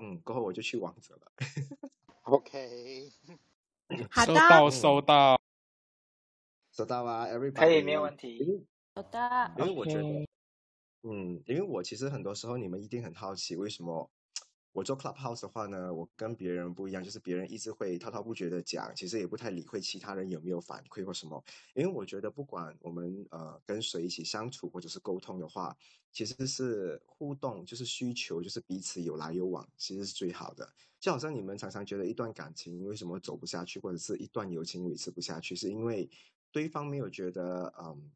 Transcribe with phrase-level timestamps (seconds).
[0.00, 1.32] 嗯，过后我就去王者了。
[2.22, 3.10] OK，
[4.10, 5.40] 好的，收到收到。
[6.72, 7.52] 收到啊，everybody。
[7.52, 8.66] 可以没有问题。
[8.94, 10.02] 好的，因为我觉得
[11.02, 14.10] 嗯，因为我其实很多时候你们一定很好奇，为什么
[14.76, 21.42] 我做 Clubhouse 的话呢，我跟别人不一样，就是别人一直会滔滔不绝的讲，其实也不太理会其他人有没有反馈或什么。
[21.74, 25.74] 因为我觉得不管我们呃跟谁一起相处或者是沟通的话，
[26.12, 30.70] 其实是互动，就是需求，就是彼此有来有往，其实是最好的。
[31.00, 36.06] 就好像你们常常觉得一段感情为什么走不下去，或者是一段友情维持不下去，是因为
[36.52, 38.12] 对方没有觉得嗯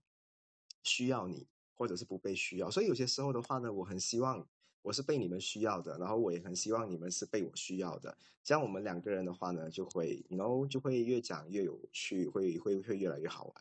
[0.83, 2.70] 需要你，或者是不被需要。
[2.70, 4.47] 所以有些时候的话呢，我很希望
[4.83, 8.16] 我是被你们需要的，然后我也很希望你们是被我需要的。
[8.43, 13.55] 这样我们两个人的话呢，就会然后就会越讲越有趣，会会会越来越好玩。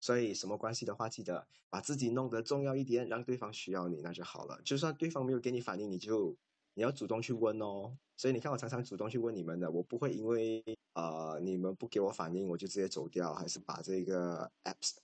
[0.00, 4.60] 所以什么关系的话，记得把自己弄得重要一点，让对方需要你，那就好了。
[4.62, 6.36] 就算对方没有给你反应，你就
[6.74, 7.96] 你要主动去问哦。
[8.16, 14.96] 所以你看，我常常主动去问你们的，我不会因为呃你们不给我反应，我就直接走掉，还是把这个 apps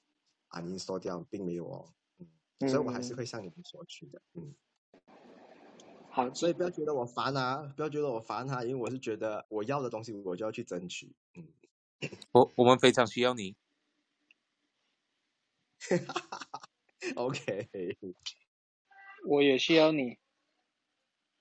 [0.50, 1.94] uninstall 掉，并没有哦。
[2.18, 4.20] 嗯，所以我还是嗯会向你们索取的。
[4.34, 4.54] 嗯，
[6.12, 11.14] 好，所以不要觉得我烦啊，不要觉得我烦他，因为我是觉得我要的东西我就要去争取。
[11.34, 11.48] 嗯，
[12.32, 13.54] 我我们非常需要你。
[17.16, 17.68] OK。
[19.26, 20.18] 我也需要你。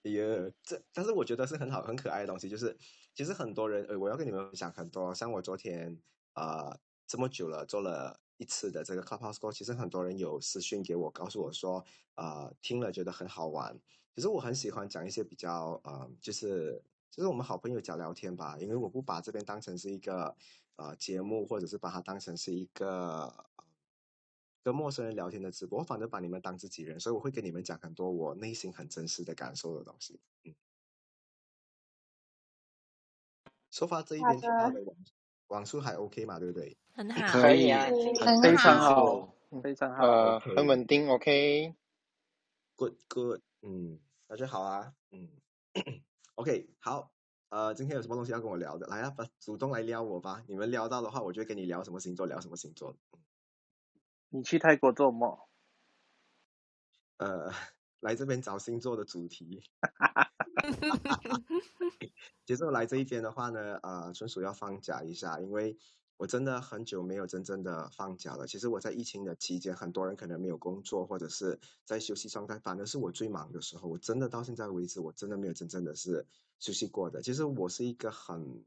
[0.04, 2.78] 哎呀，这但是我觉得是很好很可爱的东西，就是
[3.16, 6.00] 其实很多人，呃，我要跟你们分享很多，像我昨天
[6.36, 11.84] 呃这么久了做了一次的这个 Clubhouse Go，其实很多人有私讯给我，告诉我说，
[12.16, 13.80] 呃，听了觉得很好玩。
[14.16, 20.36] 其实我很喜欢讲一些比较呃，就是就是我们好朋友讲聊天吧，因为我不把这边当成是一个
[20.76, 23.26] 呃节目，或者是把它当成是一个。
[23.28, 23.46] 呃
[24.62, 30.20] 跟陌生人聊天的直播，我反正把你们当自己人，所以我会跟你们讲很多我内心很真实的感受的东西。
[30.44, 30.54] 嗯，
[33.72, 34.96] 说发这一边听到的网
[35.48, 36.78] 网速还 OK 嘛，对不对？
[36.92, 37.88] 很好，可以啊，
[38.44, 39.34] 非常好，
[39.64, 40.06] 非常好。
[40.06, 41.74] 呃很稳定，OK。
[42.76, 45.30] Good good，嗯，那就好啊，嗯，
[46.36, 47.12] OK，好，
[47.50, 48.88] 呃，今天有什么东西要跟我聊的？
[48.88, 50.44] 来啊，把主动来撩我吧。
[50.48, 52.96] 你们撩到的话，我就跟你聊什么星座，聊什么星座。
[54.30, 55.38] 你去泰国做梦？
[57.18, 57.52] 呃，
[58.00, 59.62] 来这边找星座的主题。
[62.46, 65.78] 其实我来这一边的话呢，呃，纯属要放假一下，因为
[66.20, 68.46] 我真的很久没有真正的放假了。
[68.46, 73.88] 其实我在疫情的期间，很多人可能没有工作，或者是在休息状态，反而是我最忙的时候。
[73.88, 76.28] 我真的到现在为止，我真的没有真正的是
[76.60, 77.22] 休息过的。
[77.22, 78.66] 其实我是一个很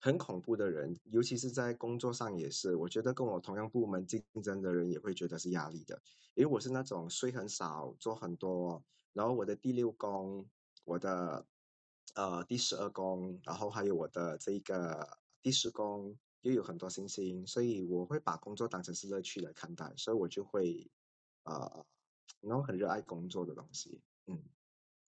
[0.00, 2.74] 很恐怖的人，尤其是在工作上也是。
[2.74, 6.02] 我觉得跟我同样部门竞争的人也会觉得是压力的，
[6.34, 8.82] 因为我是那种睡很少，做很多，
[9.12, 10.44] 然后我的第六宫，
[10.84, 11.46] 我的
[12.16, 16.16] 呃第十二宫，然后还有我的这一个第十宫
[16.46, 20.88] 又有很多星星，所以我会把工作当成是乐趣来看待，所以我就会
[21.42, 21.84] 呃，
[22.40, 24.40] 然后很热爱工作的东西，嗯。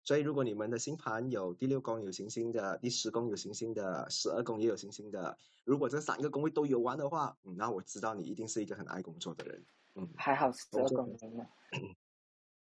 [0.03, 9.63] 所以，如果你们的星盘有第六宫有行星的，第十宫有行星的，十二宫也有行星的，如果这三个宫位都有玩的话，嗯，那我知道你一定是一个很爱工作的人。
[9.93, 11.45] 嗯，还好十二工作公分呢。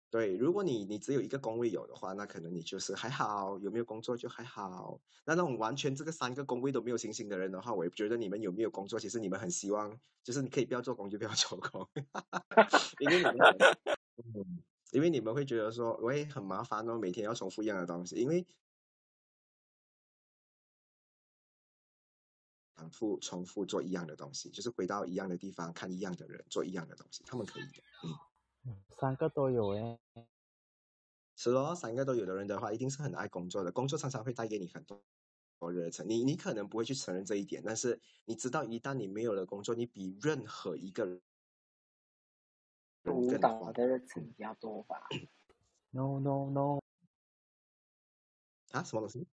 [0.09, 5.01] 对，如果你你只有一个宫位有的话，那可能你就是还好，有没有工作就还好。
[5.25, 11.85] 那那种完全这个三个宫位都没有星星的人的话，我也觉得你们有没有工作，其实你们很希望，就是你可以不要做工就不要做工，
[12.99, 13.57] 因为你们
[14.33, 14.63] 嗯，
[14.93, 18.47] 因为你们会觉得说，喂，很麻烦哦，每天要重复一样的东西，因为
[22.75, 28.15] 反复重复做一样的东西，就是回到一样的地方看一样的人做一样的东西，他们可以的，嗯。
[28.89, 29.99] 三个都有诶。
[31.35, 33.71] 是咯，三个都有的人的话，一定是很爱工作的。
[33.71, 34.99] 工作常常会带给你很多
[35.59, 41.21] 多热忱，你你可能不会去承认这一点，但是你知道，一旦你没有了工作，你比任何一个人
[43.05, 45.07] 舞蹈的热忱比较多吧。
[45.91, 46.79] No no no，
[48.71, 49.25] 啊，什么东西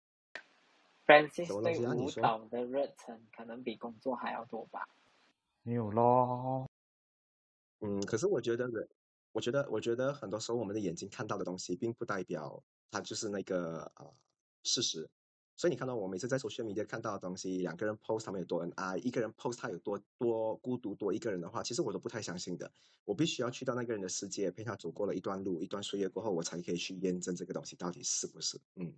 [1.07, 4.89] ？Francis 什么东对西啊你说舞蹈的热忱可能比工作还要多吧。
[5.63, 6.69] 没有咯。
[7.81, 8.89] 嗯，可是我觉得人，
[9.33, 14.15] 我觉得，我觉得很多时候我们的眼睛看到的东西，并不代表它就是那个呃
[14.63, 15.11] 事实。
[15.55, 22.73] 所以你看到我每次在 social media 看到的东西，两个人 post 他们有多恩爱，一个人 post 他有多多孤独多一个人的话，其实我都不太相信的。
[23.05, 28.59] 我必须要去到那个人的世界，陪他走过了一段路、一段岁月过后，我才可以去验证这个东西到底是不是。
[28.77, 28.93] 嗯，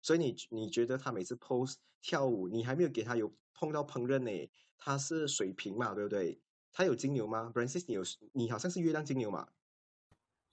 [0.00, 4.50] 所以你你觉得他每次 post 跳舞，你还没有给他有碰到烹饪呢？
[4.78, 6.40] 他是水瓶嘛，对不对？
[6.70, 8.02] 他有金牛吗？Brancis，你有
[8.32, 9.48] 你好像是月亮金牛嘛？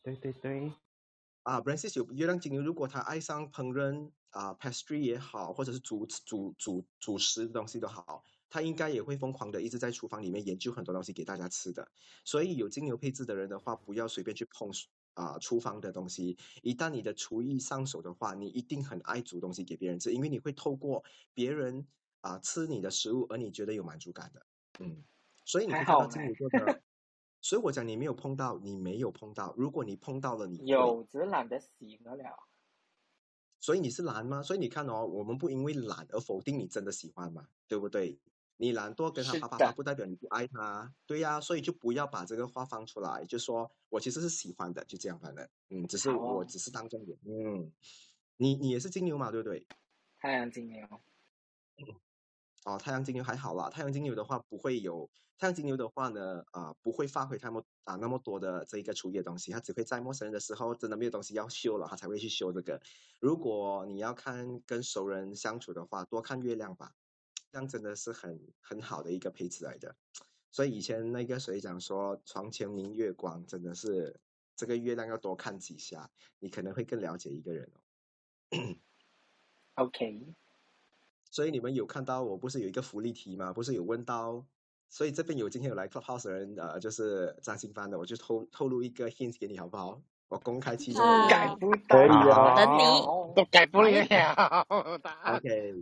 [0.05, 0.71] 对对对，
[1.41, 11.91] 啊，Brancis 有月亮金牛，如果他爱上烹饪啊、pastry 也好，或者是主主主主食的东西都好，他应该也会疯狂的一直在厨房里面研究很多东西给大家吃的。
[12.23, 14.69] 所以有精油配置的人的话，不要随便去碰
[15.15, 16.37] 啊、厨房的东西。
[16.61, 21.03] 一旦你的厨艺上手的话，你一定很爱煮东西给别人吃，因为你会透过
[21.33, 21.87] 别人
[22.21, 24.45] 啊、吃你的食物，而你觉得有满足感的。
[24.77, 25.03] 嗯，
[25.45, 26.83] 所以你会还看到金好呢牛座的。
[27.45, 29.53] 所以我讲你没有碰到，你没有碰到。
[29.55, 32.39] 如果你碰到了，你会有，只是懒得洗得了。
[33.59, 34.41] 所以你是懒吗？
[34.41, 38.19] 所以你看哦，我们不因为懒而否定你真的喜欢嘛，对不对？
[38.57, 47.71] 你懒惰跟他啪啪啪，不代表你不爱他，对呀、所以就不要把这个话放出来，就说我其实是喜欢的，就这样反正，嗯，只是我只是当中点，嗯，
[48.37, 49.67] 你你也是金牛嘛，对不对？
[50.17, 50.87] 太阳金牛，
[52.65, 62.81] 哦，太阳金牛还好啦，太阳金牛的话不会有，太阳金牛的话呢，啊、不会发挥他们啊那么多的这一个厨艺的东西，他只会在陌生人的时候真的没有东西要修了，他才会去修这个。
[63.21, 66.91] 如果你要看跟熟人相处的话，多看月亮吧，
[67.51, 69.95] 这样真的是很很好的一个配置来的。
[70.51, 74.19] 所以以前那个谁讲说床前明月光，真的是
[74.55, 76.09] 这个月亮要多看几下，
[76.39, 77.79] 你可能会更了解一个人哦。
[79.75, 80.33] OK，
[81.35, 83.51] 所以你们有看到我不是有一个福利题吗？
[83.51, 84.45] 不是有问到，
[84.89, 90.01] 所以这边有今天有来 Clubhouse 的人，呃，就是张新帆的，我就透透露一个 hint 给你好不好？
[90.29, 94.65] 我公开其中啊改不可以到，啊等你都改不了。
[95.25, 95.75] OK，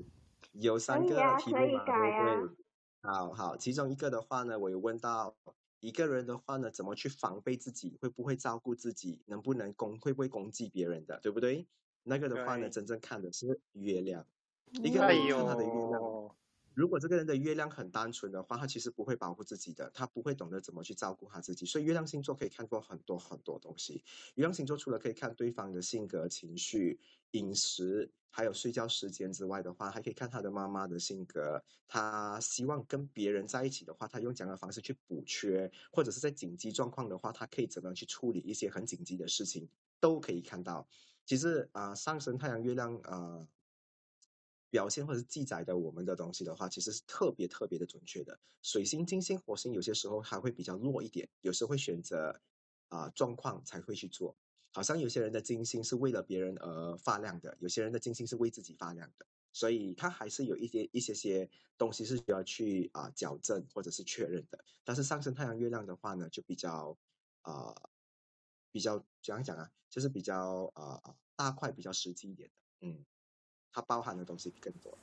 [0.53, 2.55] 有三个题目嘛，对不对？
[3.03, 5.35] 好好，其中一个的话呢，我有问到
[5.81, 11.67] 一个人的话呢，怎么去防备自己，会不会照顾自己，能不能攻，会不会攻击别人的，对不对？
[12.01, 14.25] 那个的话呢，真正看的是月亮，
[14.81, 16.01] 一个哎人看他的月亮。
[16.01, 16.35] 呦，
[16.73, 21.65] 如果这个人的月亮很单纯的话，他其实不会保护自己的，他不会懂得怎么去照顾他自己。
[21.65, 24.03] 所以月亮星座可以看过很多很多东西。
[24.35, 26.99] 月亮星座除了可以看对方的性格、情绪、
[27.31, 31.63] 饮食，还有睡觉时间之外的话，还可以看他的妈妈的性格。
[31.87, 39.69] 他希望跟别人在一起的话，他用怎样的方式去补缺，或者是在紧急状况的话，他可以怎么样去处理一些很紧急的事情，
[39.99, 40.87] 都可以看到。
[41.23, 43.11] 其实啊、呃上升太阳、月亮啊。
[43.11, 43.47] 呃
[44.73, 48.39] 表现或者是记载的我们的东西的话，其实是特别特别的准确的。
[48.63, 52.41] 水星、金星、火星有些时候还会比较弱一点，有时候会选择
[52.89, 54.35] 啊、状况才会去做。
[54.71, 61.47] 好像有些人的金星是为了别人而发亮的，有些人的金星是为自己发亮的，所以它还是有一些一些些
[61.77, 64.65] 东西是需要去啊、矫正或者是确认的。
[64.83, 66.97] 但是上升太阳、月亮的话呢，就比较
[67.43, 67.75] 啊、
[68.71, 73.05] 比较怎样讲啊，就是比较啊、大块、比较实际一点的，嗯。
[73.73, 74.97] 它包含的东西更多。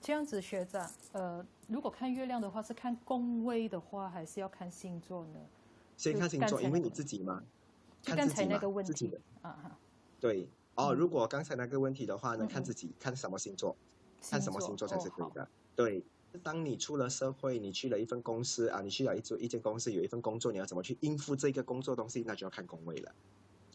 [0.00, 5.40] 这样子，学长，呃，如果看月亮的话，是看宫位的话，还是要看星座呢？
[5.96, 7.42] 先看星座，因为你自己嘛，
[8.02, 9.78] 看自己那个问题自己的啊哈，
[10.18, 10.88] 对哦。
[10.88, 13.76] 嗯如果刚才那个问题的话呢，看自己看什么星座，
[14.22, 15.48] 看什么星座才是哦好可以的。
[15.76, 16.04] 对，
[16.42, 23.12] 当你出了社会，你去了一份公司啊，你去了一组一间公司，有一份工作，你要怎么去应付这个工作东西，那就要看宫位了。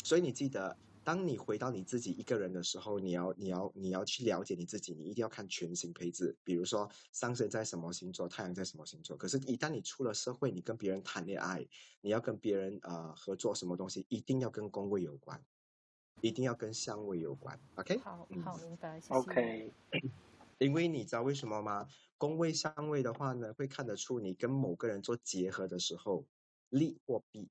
[0.04, 0.76] 所以你记得，
[1.08, 9.16] 当你回到你自己一个人的时候，你要你要你要去了解你自己，你一定要看全星配置，比如说上升在什么星座，太阳在什么星座。
[9.16, 11.66] 可是，一旦你出了社会，你跟别人谈恋爱，
[12.02, 15.42] 你要跟别人呃合作什么东西，一定要跟宫位有关，
[16.20, 17.58] 一定要跟相位有关。
[17.76, 19.14] OK，好嗯好明白，谢谢。
[19.14, 19.72] OK，
[20.60, 21.88] 因为你知道为什么吗？
[22.18, 26.26] 宫位相位的话呢，会看得出你跟某个人做结合的时候
[26.68, 27.50] 利或弊。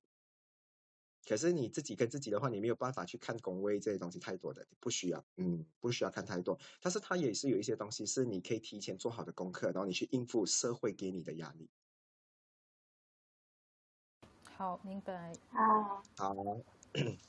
[1.28, 6.56] 可是你自己跟自己的话，你没有办法去看宫位这些东西太多的，不需要，嗯，不需要看太多。
[6.80, 11.68] 但是它也是有一些东西是你可以提前做好的功课，然后你去应付社会给你的压力。
[14.56, 16.34] 好明白啊，好，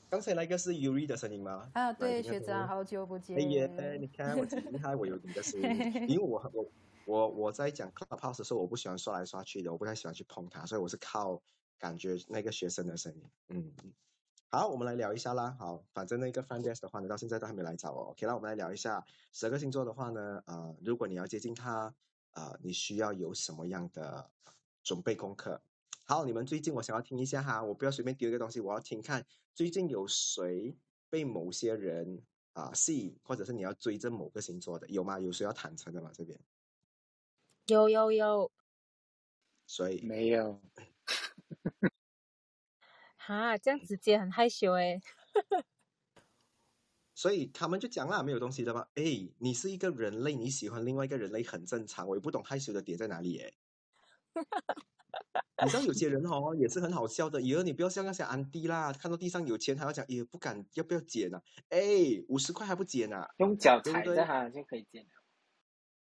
[0.08, 1.70] 刚才那个是 Yuri 的声音吗？
[1.74, 3.36] 啊，对，学长，好久不见。
[3.36, 5.68] 哎耶，你看我挺厉害，我有你的声音，
[6.08, 6.70] 因为我我
[7.04, 11.42] 我我在讲 Clubhouse 的时候，我不喜欢刷来刷去的，我不太喜欢去碰它，所以我是靠
[11.78, 13.22] 感觉那个学生的声音。
[13.48, 13.72] 嗯，
[14.50, 15.56] 好，我们来聊一下啦。
[15.58, 18.10] 好，反正那个 f r i e n d e s 的话呢，到现在都还没来找我。
[18.10, 21.94] OK，那我们来聊一下十二个星座的话呢，呃，如果你要接近他，
[22.32, 24.30] 呃，你需要有什么样的
[24.82, 25.60] 准备功课？
[26.04, 30.76] 好，你们最近我想要听一下哈，我不要随便丢一个东西，我要听看最近有谁
[31.10, 32.22] 被某些人
[32.54, 35.20] 啊、吸引，或者是你要追着某个星座的，有吗？
[35.20, 36.10] 有谁要坦诚的吗？
[36.14, 36.40] 这边，
[37.66, 38.50] 有有有，
[39.66, 40.60] 所以没有，
[43.16, 45.00] 哈，这样直接很害羞诶。
[47.14, 48.86] 所以他们就讲啦，没有东西的嘛？
[48.94, 53.54] 诶，你是一个人类，你喜欢另外一个人类很正常，我也不懂害羞的点在哪里诶。
[55.64, 61.42] 你知道有些人哦也是很好笑的，以后你不要像那些安迪啦，看到地上有钱还要讲，也不敢要不要捡啊？
[61.70, 61.80] 哎，
[62.28, 63.28] 五十块还不捡啊？
[63.38, 65.17] 用脚踩着它就可以捡了。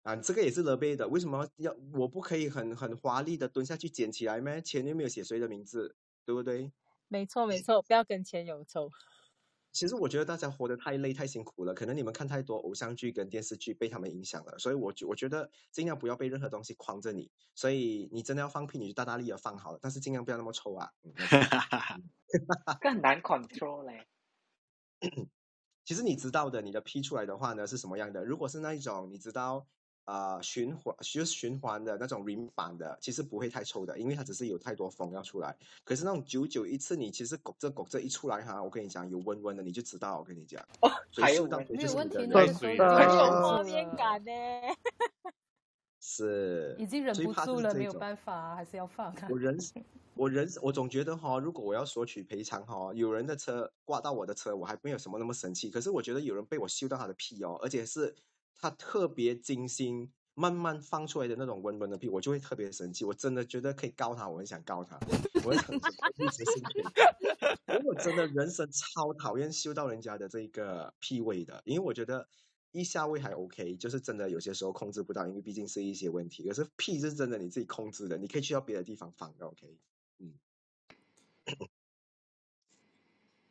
[0.04, 4.62] 啊，这个也是勒贝的，为什么要我不可以很很华丽的蹲下去捡起来咩？
[4.62, 5.96] 钱又没有写谁的名字，
[6.26, 6.72] 对不对？
[7.08, 8.90] 没错没错，不要跟钱有仇。
[9.72, 20.92] 其实我觉得大家活得太累太辛苦了，可能你们看太多偶像剧跟电视剧被他们影响了，所以我觉我觉得尽量不要被任何东西框着你，所以你真的要放屁，你就大大力的放好了，但是尽量不要那么抽啊。
[22.82, 24.08] 这很难 control 嘞。
[25.86, 28.24] 其实你知道的，你的 P 出来的话呢是什么样的？
[28.24, 29.66] 如果是那一种你知道
[30.06, 35.56] 呃循环就是循环的那种 rim 版的，其实不会太臭的，因为它只是有太多风要出来。
[35.84, 40.62] 可是那种久久一次，你其实拱着拱着一出来哈，我跟你讲有温温的，你就知道，我跟你讲。
[40.82, 44.32] 哦，还有闻没有谁就是你的很有画面感呢。
[46.06, 49.40] 是已经忍最怕不住了，没有办法，还是要放啊我。
[49.40, 49.58] 人
[50.16, 55.72] 我人我总觉得哈，如果我要索取赔偿哈，有人的车挂到我的车，我还没有什么那么生气。
[55.72, 58.14] 可是我觉得有人被我嗅到他的屁哦，而且是
[58.64, 63.04] 他特别精心慢慢放出来的那种温温的屁，我就会特别生气。
[63.04, 64.98] 我真的觉得可以告他，我很想告他，
[65.44, 65.76] 我很想
[66.16, 66.84] 一直心情。
[67.68, 72.26] 因为我真的人生超讨厌嗅到人家的这个屁味的，因为我觉得
[72.72, 76.48] 腋下味还 OK，就是真的有些时候控制不到，因为毕竟是一些问题。
[76.48, 79.78] 可是屁是真的你自己控制的，你可以去到别的地方放的 OK。
[80.20, 80.34] 嗯，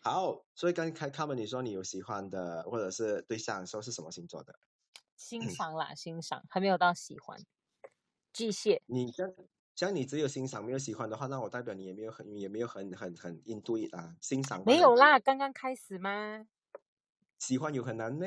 [0.00, 4.58] 好，所以刚才他们你说你有喜欢的或者是对象的时候是什么星座的？
[5.22, 7.38] 欣赏啦，欣赏，还没有到喜欢。
[8.32, 9.32] 巨蟹，你像
[9.76, 16.44] 像你只有欣赏没有喜欢的话，那我代表你也没有很也没有很很很 into it 啊，欣赏没有啦，刚刚开始吗？
[17.38, 18.26] 喜欢有很难呢。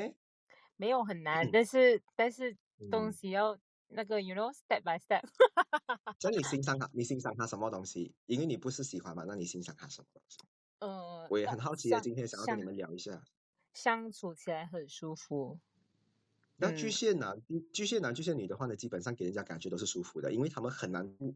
[0.76, 2.56] 没有很难，但是但是
[2.90, 5.22] 东嗯西要那个，you know step by step。
[6.18, 8.14] 所以你欣赏他，你欣赏他什么东西？
[8.24, 10.38] 因为你不是喜欢嘛，那你欣赏他什么东西？
[10.78, 13.22] 呃，我也很好奇啊，今天想要跟你们聊一下。
[13.74, 15.58] 相处起来很舒服。
[16.56, 21.34] 那巨嗯蟹男、巨巨蟹男、巨蟹女的话呢，基本上给人家感觉都是舒服的，因为他们很难不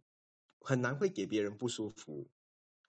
[0.61, 2.27] 很难会给别人不舒服，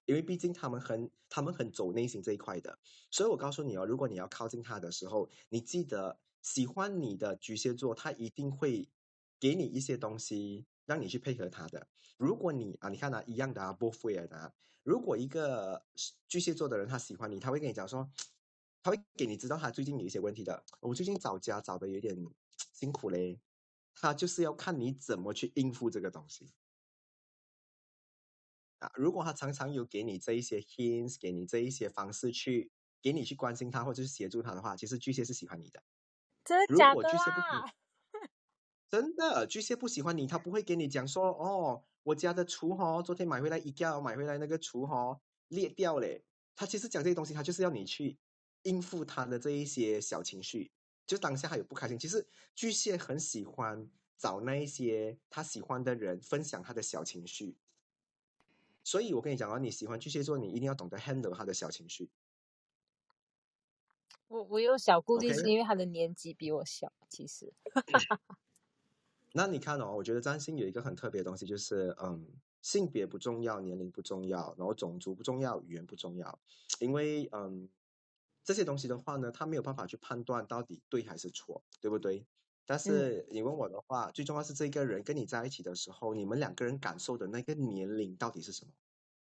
[0.05, 2.79] 因为毕竟他们很他们很走内心这一块的。
[3.09, 8.89] 所以我告诉你哦，如果你要靠近他的时候，你记得喜欢你的巨蟹座，他一定会
[9.39, 11.87] 给你一些东西让你去配合他的。
[12.17, 14.53] 如果你啊，你看啊，一样的啊，both way 的啊。
[14.83, 15.83] 如果一个
[16.27, 18.09] 巨蟹座的人他喜欢你，他会跟你讲说，
[18.83, 20.63] 他会给你知道他最近有一些问题的。
[20.79, 22.15] 我最近找家找的有点
[22.73, 23.39] 辛苦嘞，
[23.93, 26.51] 他就是要看你怎么去应付这个东西。
[28.79, 32.71] 啊，如果他常常有给你这一些 hints，给你这一些方式去
[33.01, 35.83] 给你去关心他或者是协助他的话，其实巨蟹是喜欢你的。
[36.43, 37.73] 真的如果假的巨蟹不喜啦？
[38.89, 46.25] 真的，巨蟹不喜欢你，他不会给你讲说哦，我家的厨哦，昨天买回来一架，买回来那个厨哦裂掉嘞。
[46.55, 48.17] 他其实讲这些东西，他就是要你去
[48.63, 50.71] 应付他的这一些小情绪，
[51.05, 51.97] 就当下还有不开心。
[51.97, 57.55] 其实巨蟹很喜欢找那一些他喜欢的人分享他的小情绪，
[58.83, 62.09] 所以我跟你讲啊，你喜欢巨蟹座，你一定要懂得 handle 他的小情绪。
[64.27, 67.53] 我我有小顾虑，是因为他的年纪比我小，其实。
[69.33, 72.25] 那你看哦，我觉得占星有一个很特别的东西，就是嗯，
[72.61, 76.39] 性别不重要，年龄不重要，然后种族不重要，语言不重要，
[76.79, 77.67] 因为嗯，
[78.43, 82.25] 这些东西的话呢，他没有办法去判断到底对还是错，对不对？
[82.65, 88.71] 但是你问我的话，最重要是这个人跟你在一起的时候，你们两个人感受的那个年龄到底是什么？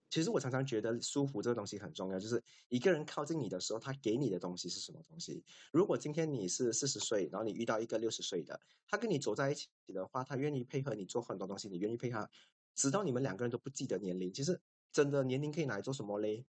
[0.09, 5.43] 其实我常常觉得舒服这个东西很重要，就是一个人靠近你的时候，他给你的东西是什么东西。
[5.71, 12.29] 如果今天你是四十岁，然后你遇到一个六十岁的，他跟你走在一起的话，他愿意配合你做很多东西，你愿意配合，
[12.73, 14.31] 直到你们两个人都不记得年龄。
[14.31, 14.61] 其实
[14.93, 16.45] 真的年龄可以拿来做什么嘞？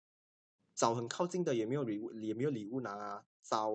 [0.75, 3.23] 找很靠近的也没有礼物，也没有礼物拿啊。
[3.43, 3.71] 找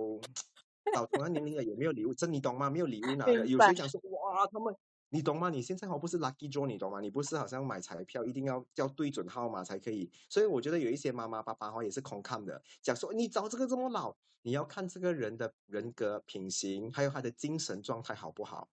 [0.94, 2.70] 找同样年龄的也没有礼物，这你懂吗？
[2.70, 3.32] 没有礼物拿的。
[3.46, 4.74] 有些讲说哇，他们
[5.10, 5.50] 你懂吗？
[5.50, 7.00] 你现在好不是 lucky draw，你懂吗？
[7.00, 10.10] 你不是好像买彩票一定要要对准号码才可以。
[10.28, 18.68] 所以我觉得有一些妈妈爸爸哈也是空看的，讲说你找这个这么老，你要看这个人的人格品行，还有他的精神状态好不好。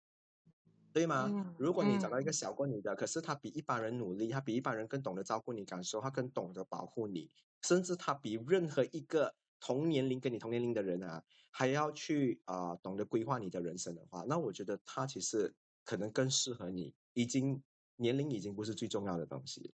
[0.94, 1.30] 对吗？
[1.30, 7.30] 嗯如果你找到一个嗯小过你的，可是他比一般人努力，他比一般人更懂得照顾你感受，他更懂得保护你，
[7.66, 16.94] 甚至他比任何一个同年龄跟你同年龄的人啊，还要去啊、懂得规划你的人生的话，那我觉得他其实可能更适合你。
[17.14, 17.64] 已经
[17.96, 19.74] 年龄已经不是最重要的东西，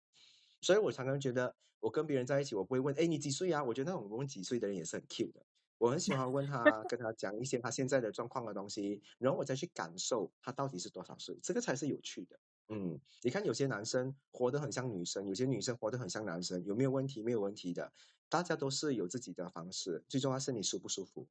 [0.61, 3.63] 所以我常常觉得，我跟别人在一起，我不会问，哎，你几岁啊？
[3.63, 5.43] 我觉得那种问几岁的人也是很 cute 的。
[5.79, 12.39] 我很喜欢问他，跟他讲一些他现在的状况的东西，然后我再去感受他到底是多少岁，这个才是有趣的。
[12.73, 17.21] 嗯，你看有些男生活得很像女生，有些女生活得很像男生，有没有问题？
[17.21, 17.91] 没有问题的，
[18.29, 21.27] 大家都是有自己的方式，最重要是你舒不舒服。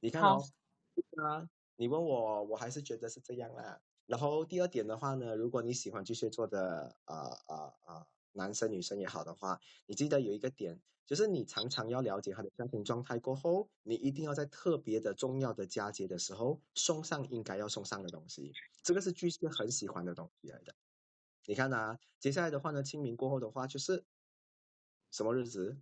[0.00, 0.44] 你看好哦，
[1.24, 3.80] 啊，你问我，我还是觉得是这样啦。
[4.06, 7.14] 然后第二点的话呢，如果你喜欢巨蟹座的呃
[7.46, 20.74] 呃呃男生女生也好的话，你记得有一个点，就是你常常要了解他的家庭状态过后，你一定要在特别的重要的佳节的时候送上应该要送上的东西，这个是巨蟹很喜欢的东西来的。
[21.46, 24.04] 你看啊，接下来的话呢，清明过后的话就是
[25.10, 25.78] 什么日子？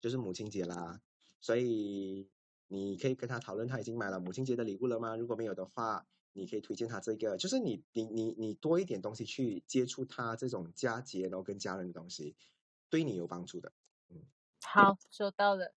[0.00, 1.00] 就是母亲节啦，
[1.40, 2.30] 所以
[2.68, 5.16] 你可以跟他讨论他已经买了母亲节的礼物了吗？
[5.16, 6.06] 如果没有的话，
[6.36, 12.36] 你可以推荐他这个，就是你你你你多一点东西去接触他这种佳节，然后跟家人的东西，
[12.90, 13.72] 对你有帮助的。
[14.10, 14.22] 嗯
[14.62, 15.74] 好，收到了，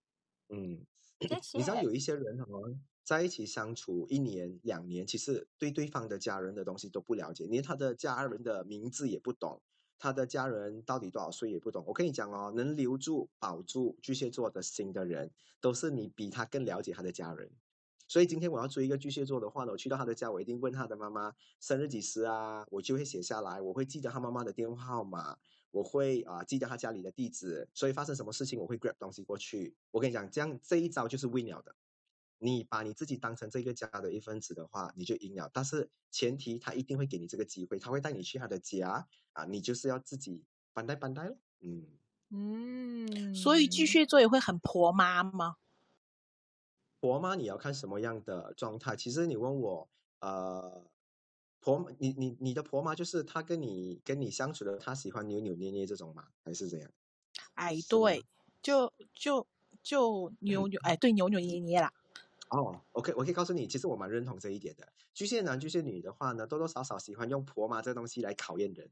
[0.50, 0.84] 嗯，
[1.18, 1.82] 谢你知道。
[1.82, 9.62] 有一些人哦，在一起相处一年两年，其实对对方的家人的东西都不了解，连他的家人的名字也不懂，
[9.98, 11.84] 他的家人到底多少岁也不懂。
[11.86, 17.50] 我跟你讲哦，能留住、保住巨蟹座的心的人，都是你比他更了解他的家人。
[18.12, 25.38] 所以今天我要追一个巨蟹座的话呢，我去到他的家，我一定问他的妈妈生日几时啊，我就会写下来，我会记得他妈妈的电话号码，
[25.70, 29.74] 我会啊、记得他家里的地址，所以发生什么事情我会 grab 东西过去。
[29.90, 31.74] 我跟你讲，这样这一招就是 win 了的。
[32.36, 35.48] 你把你自己当成这个家的一份子的话，你就赢了。
[35.50, 41.38] 但是前提他一定会给你这个机会，他会带你去他的家啊，你就是要自己搬带搬带咯。
[41.60, 41.86] 嗯，
[42.28, 45.56] 嗯，所以巨蟹座也会很婆妈吗？
[47.02, 48.94] 婆妈你要看什么样的状态。
[48.94, 49.88] 其实你问我，
[50.20, 50.84] 呃，
[51.58, 56.28] 婆你你你的婆妈就是她跟你跟你相处的，她喜欢扭扭捏捏这种吗？
[56.44, 56.88] 还是怎样？
[57.54, 57.74] 哎？
[57.88, 58.24] 对，
[58.62, 59.44] 就就
[59.82, 61.92] 就扭扭，哎，对，扭扭捏捏啦。
[62.50, 64.92] 哦，OK，我可以告诉你，其实我蛮认同这一点的。
[65.12, 68.88] 巨蟹男、巨蟹女的话呢，多多少少喜欢用婆妈这东西来考验人。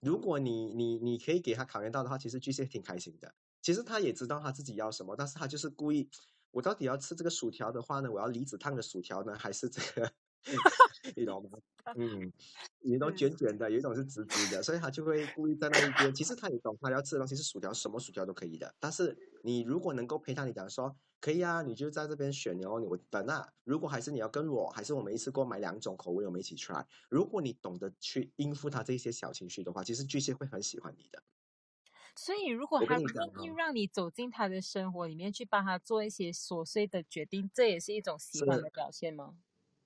[0.00, 3.34] 如果你你你可以给他考验到的话，其实巨蟹挺开心的。
[3.60, 6.08] 其实他也知道他自己要什么，但是他就是故意，
[6.54, 10.10] 我到底要吃这个薯条的话呢，我要离子烫的薯条呢，还是这个，
[11.16, 11.58] 你懂吗？
[11.96, 12.32] 嗯，
[12.80, 16.14] 有一种嗯卷卷的，有一种是直直的，所以他就会故意在那一边。
[16.14, 18.72] 其实他也懂，他要吃的东西是薯条，什么薯条都可以的。
[18.78, 23.48] 但是你如果能够陪他，你讲说可以啊，你就在这边选哦，你我等啊。
[23.64, 26.84] 如果还是你要跟我，还是我们一次过买两种口味，我们一起 try。
[27.10, 31.22] 如果你懂得去应付他这些小情绪的话，其实巨蟹会很喜欢你的。
[32.16, 39.36] 所以如果我他愿意让你走进他的生活里面去帮他做一些琐碎的决定，这也是一种喜欢的表现吗？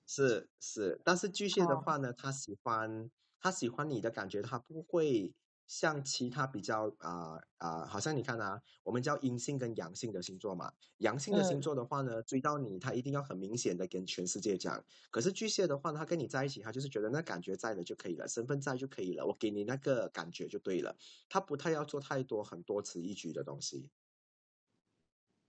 [0.07, 5.33] 是是，但是巨蟹的哦，话呢，他喜欢他喜欢你的感觉，他不会
[5.69, 10.73] 像其他比较啊啊、好像你看啊，我们叫阴性跟阳性的星座嘛。
[10.97, 14.83] 阳性的星嗯，座的话呢，追到你，他一定要很明显的跟全世界讲。
[15.11, 20.97] 可是巨蟹的话呢，他跟你在一起，他就是觉得那感觉在了就可以了，身份在就可以了，我给你那个感觉就对了。
[21.29, 23.91] 他不太要做太多很多此一举的东西。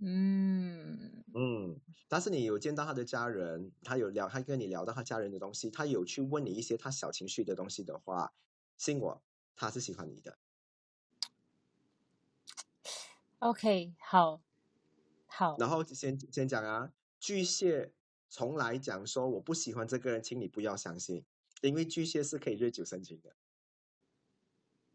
[0.00, 8.35] 嗯，嗯，但是你有见到他的家人，他有聊，他跟你聊到他家人的东西，他有去问你一些他小情绪的东西的话，
[8.76, 9.22] 信我，
[9.61, 10.38] 他是喜欢你的。
[13.40, 14.40] OK，好，
[15.27, 17.92] 好，然后先先讲啊，巨蟹
[18.31, 21.27] 从来讲说我不喜欢这个人，请你不要相信，
[21.61, 23.37] 因为巨蟹是可以日久生情的。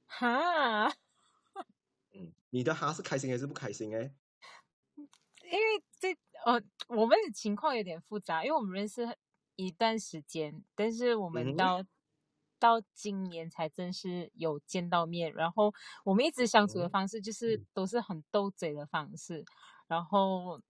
[0.08, 0.88] 哈，
[2.14, 4.12] 嗯，你的哈是开心还是不开心哎？
[4.96, 9.16] 因为这呃，我们的情况有点复杂，因为我们认识
[9.58, 11.84] 一段时间，但是我们到
[12.60, 17.66] 到今年才正式有见到面，然后我们一直相处的嗯方式就是嗯。
[17.74, 19.44] 都是很斗嘴的方式，
[19.88, 20.62] 然后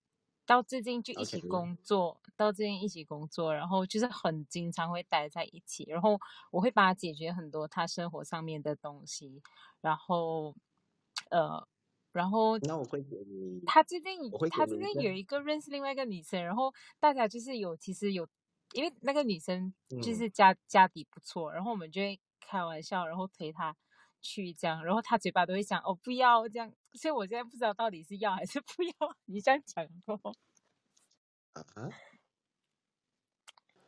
[0.45, 6.19] 到最近就一起工作，到最近一起工作，然后就是很经常会待在一起，然后
[6.51, 9.41] 我会帮他解决很多他生活上面的东西，
[9.81, 10.55] 然后
[11.31, 11.67] 呃，
[12.11, 18.27] 然后那我会给你，他最近他最近有一个认识另外一个女生，然后大家就是有其实有，
[18.75, 23.75] 因为那个女生就嗯，是家家底不错，然后我们就会开玩笑，然后推她
[24.21, 30.35] 去这样，然后她嘴巴都会讲哦不要这样，所以我现在不知道到底是要还是不要， 你这样讲过，
[31.53, 31.63] 啊，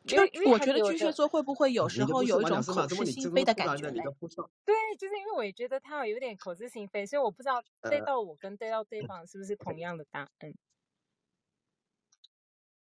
[0.06, 0.80] 就因为因为我觉得。
[0.90, 2.62] 巨蟹座会不会有哦，时候有一种？
[2.62, 3.90] 口是心非的感觉
[4.64, 9.78] 对，就是因为我也觉得他有点口是心非，所以我不知道对呃到我跟对到对嗯方是不是同。
[9.78, 10.54] 样的答案。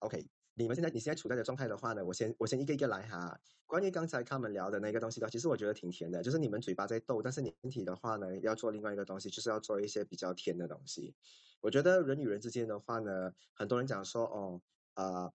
[0.00, 0.26] OK，
[0.58, 3.38] 你们现在你现在处在的状态的话呢，我先我先一个一个来哈。
[3.66, 11.14] 关于刚才他们聊的那个东西的话，其实我觉得挺甜的，就是你们嘴巴在斗，但是你身体的话呢，要做另外一个东西，就是要做一些比较甜的东西。
[11.60, 14.62] 我觉得人与人之间的话呢，很多人讲说哦，
[14.94, 15.30] 呃，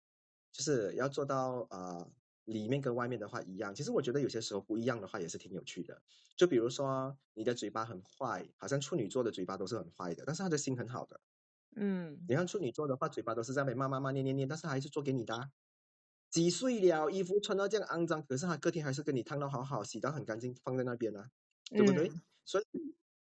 [0.52, 2.09] 就是要做到呃
[2.44, 3.74] 里面跟外面的话一样。
[3.74, 6.00] 其实我觉得有些时候不一样的话也是挺有趣的。
[6.37, 11.20] 就比如说你的嘴巴很坏，好像处女座的嘴巴都是很坏的，但是他的心很好的。
[11.76, 15.50] 嗯，你看处女座的话，嘴巴都是在那边骂骂骂念念念，但是他还是做给你的啊。
[16.31, 21.24] 几岁了，衣服穿到这样肮脏，可是他隔天还是跟你烫到好好，洗到很干净，放在那边呢、
[21.70, 22.09] 对不对？
[22.09, 22.64] 嗯所以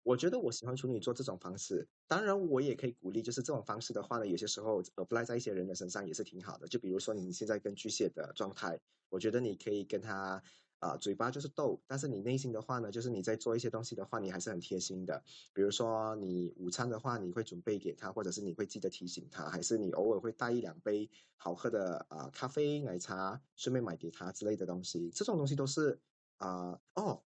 [0.03, 1.85] 我觉得我喜欢处女座这种方式。
[2.07, 6.65] 当然，我也可以鼓励，就是这种方式的话呢，有些时候 apply 在一些人的身上也是挺好的。
[6.65, 8.79] 就比如说你现在跟巨蟹的状态，
[9.09, 10.41] 我觉得你可以跟他
[10.79, 15.23] 啊、嘴巴就是逗，但是你内心的话呢，就是你在做一些东西的话，你还是很贴心的。
[15.53, 25.09] 比如说你午餐的话，你会准备给他，或者是你会记得提醒他，还是你偶尔会带一两杯好喝的啊、咖啡、奶茶，顺便买给他之类的东西。
[25.09, 25.99] 这种东西都是
[26.37, 27.23] 啊、哦，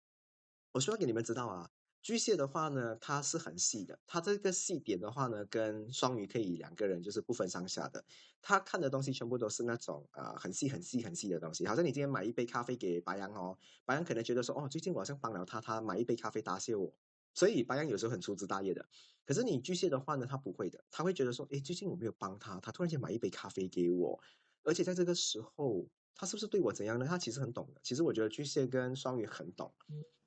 [0.71, 1.71] 我需要给你们知道啊，
[2.09, 8.03] 巨蟹的话呢，它是很细的，它这个细点的话呢，跟双鱼可以两个人就是不分上下的。
[8.41, 16.91] 他看的东西全部都是那种啊、呃很细很细很细的东西，好像你今天买一杯咖啡给白羊哦，白羊可能觉得说哦，最近我好像帮了他，他买一杯咖啡答谢我，
[17.35, 18.83] 所以白羊有时候很粗枝大叶的。
[19.23, 24.19] 可是你巨蟹的话呢，他不会的，他会觉得说，诶，最近我没有帮他，他突然间买一杯咖啡给我，
[24.63, 27.05] 而且在这个时候，他是不是对我怎样呢？
[27.05, 27.79] 他其实很懂的。
[27.83, 29.71] 其实我觉得巨蟹跟双鱼很懂。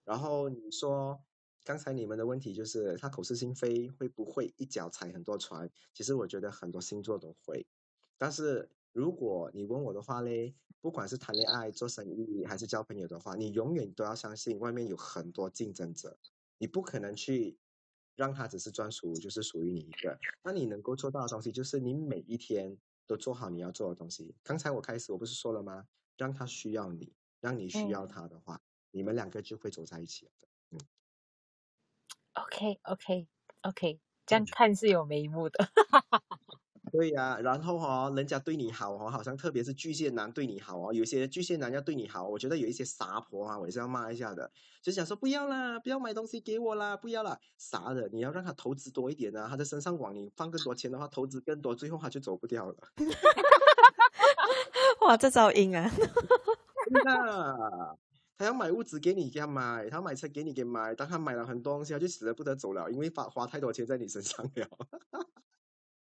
[0.04, 1.24] 然后你说
[1.64, 5.70] 刚才你们的问题就是他口是心非，会不会一脚踩很多船？
[5.94, 7.66] 其实我觉得很多星座都会。
[8.18, 16.18] 但是如果你问我的话嘞，不管是谈恋爱、做生意还是交朋友的话，你永远都要相信外面有很多竞争者，
[16.58, 17.56] 你不可能去
[18.16, 20.18] 让他只是专属就是属于你一个。
[20.42, 24.34] 那你能够做到的东西，就是你每一天都做好你要做的东西。
[24.42, 25.86] 刚才我开始我不是说了吗？
[26.16, 30.48] 让他需要你，让你需要嗯他的话，你们两个就会走在一起的。
[32.62, 33.26] OK OK
[33.62, 35.58] OK，这样嗯看是有眉目的。
[36.92, 52.76] 对呀、然后哦，人家对你好哦，好像特别是巨蟹男对你好哦，有些巨蟹男要对你好，我觉得有一些傻婆啊，我也是要骂一下的，就想说不要啦，不要买东西给我啦，不要啦，傻的，你要让他投资多一点啊，他在身上往你放更多钱的话，投资更多，最后他就走不掉了。
[55.00, 55.90] 哇，这招阴啊！
[55.90, 57.98] 真的，
[58.38, 64.68] 他要买屋子给你给他买，他要买车给你给买，当他买了很多东西，他就死了不得走了，因为花花太多钱在你身上了。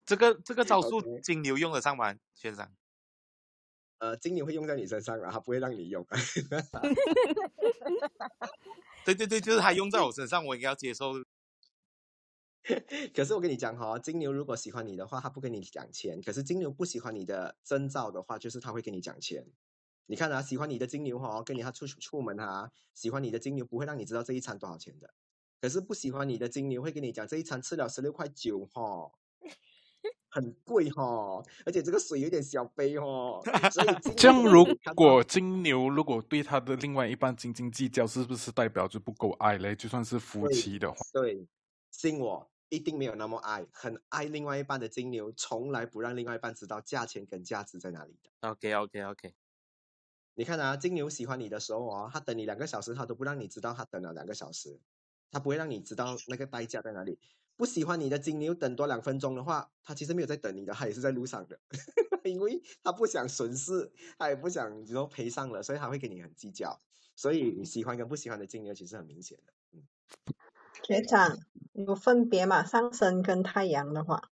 [0.06, 2.70] 这个 这个招数金牛用得上吗，先生？
[4.00, 6.06] 呃，金牛会用在你身上了，他不会让你用。
[9.06, 11.14] 对对对，就是他用在我身上，我应该要接受。
[13.14, 19.46] 可是我跟你讲哈、金牛如果喜欢你的话，他不跟你讲钱；可是金牛不喜欢你的征兆的话，就是他会跟你讲钱。
[20.06, 25.14] 你看啊，喜欢你的金牛哈、跟你他出出门哈、喜欢你的金牛不会让你知道这一餐多少钱的。
[25.62, 29.12] 可是不喜欢你的金牛会跟你讲这一餐吃了十六块九哈，
[30.28, 39.74] 很贵哈，而且这个水有点小杯哈， 所以金这样如果金牛如果对他的另外一半斤斤计较，是不是代表就不够爱嘞？
[39.74, 41.48] 就算是夫妻的话，对，
[41.92, 48.50] 信我，一定没有那么爱，很爱另外一半的金牛，从来不让另外一半知道价钱跟价值在哪里的。
[48.50, 49.34] OK OK OK，
[50.36, 54.80] 你看啊，金牛喜欢你的时候哦，他等你两个小时，他都不让你知道他等了两个小时，
[55.32, 57.20] 他不会让你知道那个代价在哪里。
[57.56, 61.60] 不喜欢你的金牛，等多两分钟的话，他其实没有在等你的，他也是在路上的，
[62.26, 66.80] 因为他不想损失，他也不想然后赔上了，所以他会跟你很计较。
[67.16, 69.54] 所以你喜欢跟不喜欢的金牛其实很明显的。
[69.72, 69.84] 嗯
[70.84, 71.38] 学长
[71.74, 72.64] 有分别嘛？
[72.66, 74.33] 上升跟太阳的话，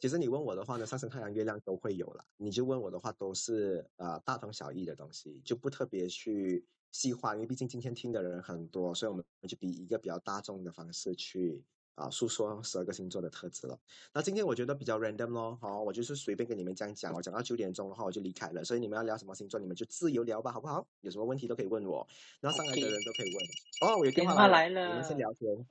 [0.00, 2.24] 其实你问我的话呢，上升太阳、月亮都会有了。
[2.36, 11.62] 你就问我的话，都是呃大同小异的东西，就不特别去细化，因为毕竟今天听的人很多，所以我们就以一个比较大众的方式去
[11.94, 13.76] 啊、诉说十二个星座的特质了。
[14.14, 20.86] 那今天我觉得比较 random 咯，好、我就是随便跟你们这样讲，我讲到九点钟的话我就离开了，所以你们要聊什么星座，你们就自由聊吧，好不好？
[21.00, 22.06] 有什么问题都可以问我，
[22.40, 23.90] 然后上来的人都可以问。
[23.90, 25.66] 哦，我有电电话来了，你们先聊天，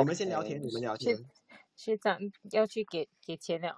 [0.00, 1.16] 你们先聊天，你们聊天。
[1.80, 2.18] 学长
[2.50, 3.74] 要去给给钱了。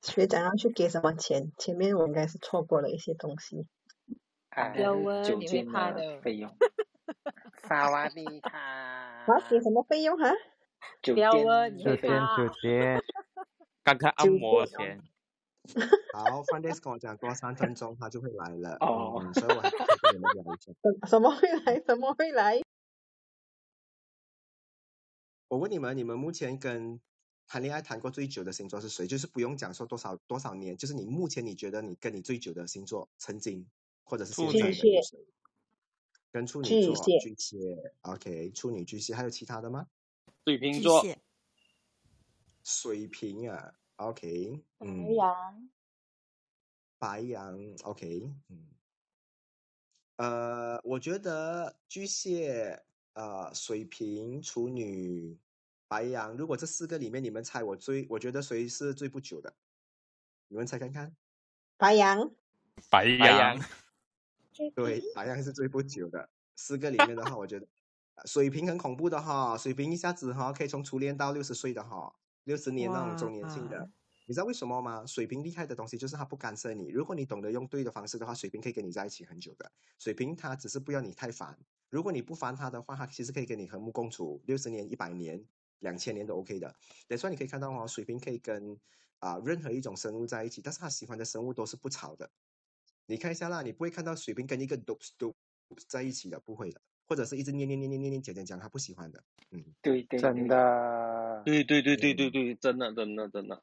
[0.00, 1.50] 学长要去给什么钱？
[1.58, 3.66] 前面我应该是错过了一些东西。
[4.50, 6.20] 啊不要酒问，你会精怕的的。
[6.20, 6.56] 费用。
[7.66, 10.30] 萨瓦迪啊，卡，给什么费用哈？
[11.02, 12.36] 酒不要店问，你会酒店怕。
[12.36, 13.02] 酒店，
[13.82, 15.02] 刚刚按摩钱，
[16.12, 19.80] 好 f r a n d i s 跟我讲多三分钟他就会来了，哦嗯，所以我还跟
[20.14, 20.72] 你们聊一下。
[20.72, 21.80] 什什么会来？
[21.86, 22.60] 什么会来？
[25.48, 27.00] 我问你们，你们目前跟
[27.46, 29.06] 谈恋爱谈过最久的星座是谁？
[29.06, 33.68] 就是不用讲说多少多少年，就是你目前你觉得你跟你最久的星座，曾经
[34.02, 35.18] 或者是现在的女巨蟹有谁？
[36.32, 37.58] 跟处女座、巨蟹
[38.00, 39.86] ，OK，处女、巨蟹，还有其他的吗？
[40.46, 41.04] 水瓶座，
[42.64, 43.74] 水瓶啊
[44.06, 45.68] OK，白嗯，羊，
[46.98, 48.66] 白羊，OK，嗯，
[50.16, 52.82] 呃，我觉得巨蟹、
[53.14, 55.38] 呃，水瓶、处女、
[55.88, 59.54] 白羊，如果这四个里面你们猜我最，我觉得谁是最不久的？
[60.48, 61.14] 你们猜看看。
[61.76, 62.30] 白羊，
[62.90, 63.64] 白白羊羊，
[64.74, 66.28] 对，白羊是最不久的。
[66.54, 67.66] 四个里面的话，我觉得
[68.14, 73.88] 呃水瓶很恐怖的哈，水瓶一下子哈可以从初恋到六十岁的哈，六十年那种周年庆的。
[74.26, 75.04] 你知道为什么吗？
[75.04, 79.70] 水瓶厉害的东西就是它不干涉你，如果你懂得用对的方式的话，水瓶可以跟你在一起很久的。
[79.98, 81.58] 水瓶它只是不要你太烦，
[81.90, 85.44] 如果你不烦它的话，它其实可以跟你和睦共处，六十年、一百年、
[85.80, 86.74] 两千年都 OK 的。
[87.08, 88.78] 等所以你可以看到哦，水瓶可以跟
[89.18, 92.30] 啊、任何一种生物在一起，但是它喜欢的生物都是不吵的。
[93.06, 95.34] 你看一下啦，你不会看到水瓶跟一个 d o p
[95.88, 99.22] 在一起的，不会的，或者是一直念念念念念念讲讲讲，他不喜欢的。
[99.50, 100.56] 嗯，对对真的，
[101.44, 103.62] 对对对对对对，真的真的真的，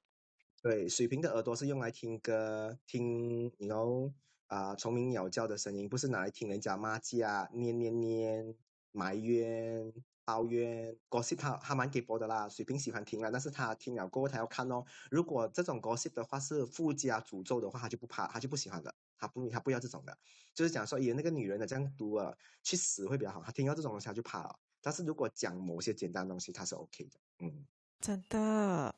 [0.62, 4.12] 对，水瓶的耳朵是用来听歌、听你 know
[4.48, 8.56] 啊、虫鸣鸟叫的声音，不是拿来听人家骂架、念念念、
[8.92, 9.94] 埋怨、
[10.26, 10.98] 抱怨。
[11.10, 14.84] gossip 他他蛮给播的啦，水瓶喜欢听啦，但是他听了过后他要看哦。
[15.12, 20.18] 如果这种 gossip 的话是附加诅咒的话，他就不怕，他就不喜欢的，他不他不要这种的。
[20.56, 23.42] 就是讲说，咦，那个女人的这样读了，去死会比较好。
[23.44, 24.60] 他听到这种东西他就怕了。
[24.82, 27.12] 但是如果讲某些简单的东西，他是 OK 的。
[27.40, 27.66] 嗯，
[28.00, 28.96] 真的，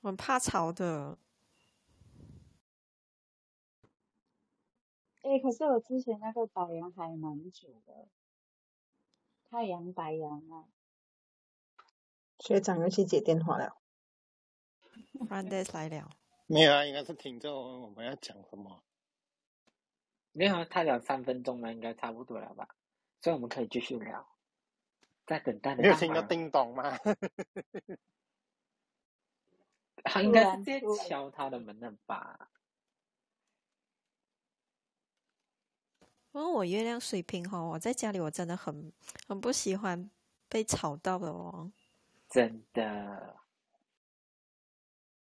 [0.00, 1.18] 我很怕吵的。
[5.22, 8.08] 哎，可是我之前那个白羊还蛮久的，
[9.50, 10.66] 太阳白羊啊，
[12.38, 13.76] 学长又去接电话了。
[15.28, 16.10] Randes 来了，
[16.46, 18.82] 没有啊，应该是听着我们要讲什么。
[20.32, 22.76] 没有啊，他聊三分钟了，应该差不多了吧？
[23.20, 24.28] 所以我们可以继续聊。
[25.26, 26.96] 在等待的没有听到叮咚吗？
[30.04, 32.50] 他应该是直接敲他的门了吧？
[36.32, 38.92] 因为我月亮水瓶哦，我在家里我真的很
[39.26, 40.10] 很不喜欢
[40.48, 41.72] 被吵到的哦。
[42.28, 43.36] 真的，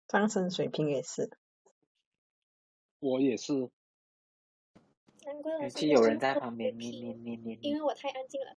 [0.07, 1.29] 上升水平也是，
[2.99, 3.69] 我也是，
[5.25, 6.79] 难怪我尤其有人在旁边。
[6.79, 8.55] 因为我太安静了。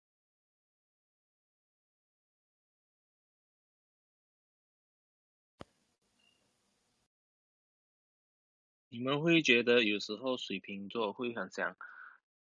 [8.93, 11.75] 你们会觉得有时候水瓶座会很想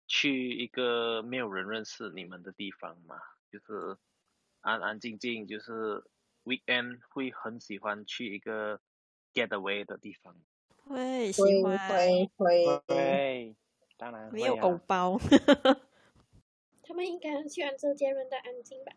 [0.07, 3.17] 去一个没有人认识你们的地方吗？
[3.51, 3.97] 就是
[4.61, 6.05] 安安静静，就是
[6.45, 8.81] weekend 会很喜欢去一个
[9.35, 10.37] getaway 的地方。
[10.85, 13.57] 会喜会欢，会会，对，
[13.97, 14.83] 当然没有偶会啊。
[14.87, 15.21] 包。
[16.85, 18.93] 他们应该很喜欢周杰伦的《安静》吧？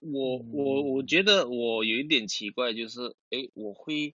[0.00, 4.14] 我我我觉得我有一点奇怪，就是诶，我会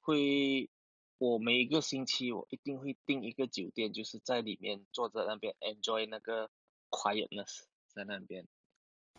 [0.00, 0.70] 会
[1.18, 6.50] 我每一个星期我一定会订一个酒店，就是在里面坐在那边 enjoy 那个
[6.90, 8.46] quietness 在那边，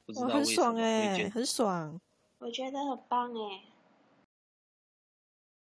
[0.06, 2.02] 不知哇，道为什很爽哎，觉很爽。
[2.40, 3.64] 我觉得很棒哎。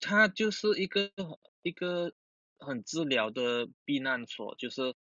[0.00, 1.10] 它就是一个
[1.62, 2.12] 一个
[2.58, 4.94] 很治疗的避难所，就是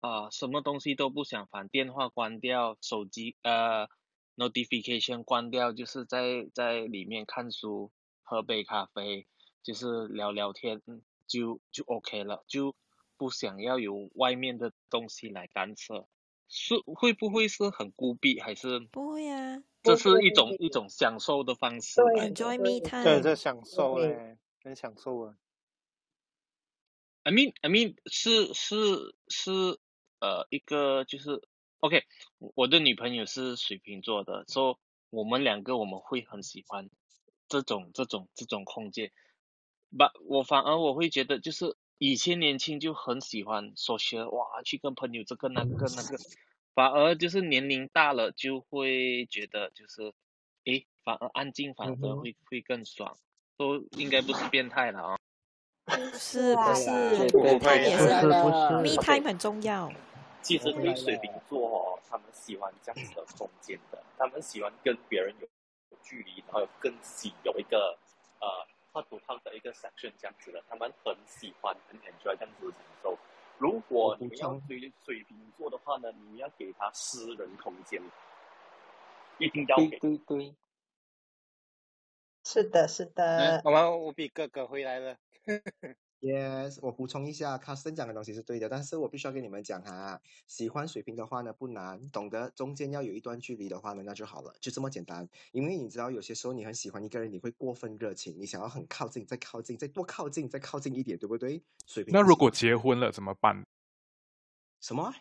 [0.00, 3.86] 啊、什么东西都不想烦，电话关掉，手机呃
[4.42, 7.90] notification 关掉，就是在在里面看书，
[8.22, 9.26] 喝杯咖啡，
[9.62, 12.74] 就是聊聊天，嗯就就 OK 了，就
[13.16, 16.06] 不想要有外面的东西来干涉。
[16.54, 23.22] 是会不会是很孤僻，还是不会啊，这是一种一种享受的方式对？Enjoy me time。
[23.22, 25.36] 这享受会嘞，很享受啊。
[27.22, 29.78] I mean, I mean 是是是
[30.20, 31.40] 呃一个就是
[31.82, 32.04] OK，
[32.38, 34.76] 我的女朋友是水瓶座的，所、以
[35.10, 36.88] 我们两个我们会很喜欢
[37.48, 39.10] 这种这种这种空间。
[39.98, 46.16] 把我反而我会觉得就是以前年轻就很喜欢 social，哇，去跟朋友这个那个那个，
[46.72, 50.12] 反而就是年龄大了就会觉得就是，
[50.66, 53.18] 诶，反而安静反而会会更爽，
[53.56, 55.18] 都应该不是变态了啊。
[55.84, 56.84] 不是是不啊，是
[57.28, 58.82] 绝不是不是不的。
[58.82, 59.92] me 是，time 很重要。
[60.42, 61.32] 其实对水瓶。
[61.48, 65.48] 座哦，他们喜欢这样子的空间的，他们喜欢跟别人有
[66.02, 67.98] 距离，然后跟自己有一个
[68.40, 68.48] 呃
[68.92, 73.18] heart to heart 的一个 section 这样子的，他们很喜欢很 enjoy 这样子的享受。
[73.58, 78.02] 如果你们要，追水瓶座的话呢，你们要给他私人空间，
[79.38, 79.98] 一定要给。
[79.98, 80.56] 对对，
[82.44, 85.18] 是的，是嗯，的，我们无比哥哥回来了。
[86.22, 95.28] Yes，我补充一下 t n 讲的东西是对的，但是我必须要跟你们讲哈，喜欢水瓶的话呢不难，懂得中间要有一段距离的话呢，那就好了，就这么简单。
[95.50, 101.60] 因为你知道有些时候你很喜欢一个人，你会过分热情，你想要很靠近，再靠近，再多靠近，再靠近一点，对不对？
[101.86, 103.60] 水瓶那如果结婚了怎么办？
[104.80, 105.12] 什么？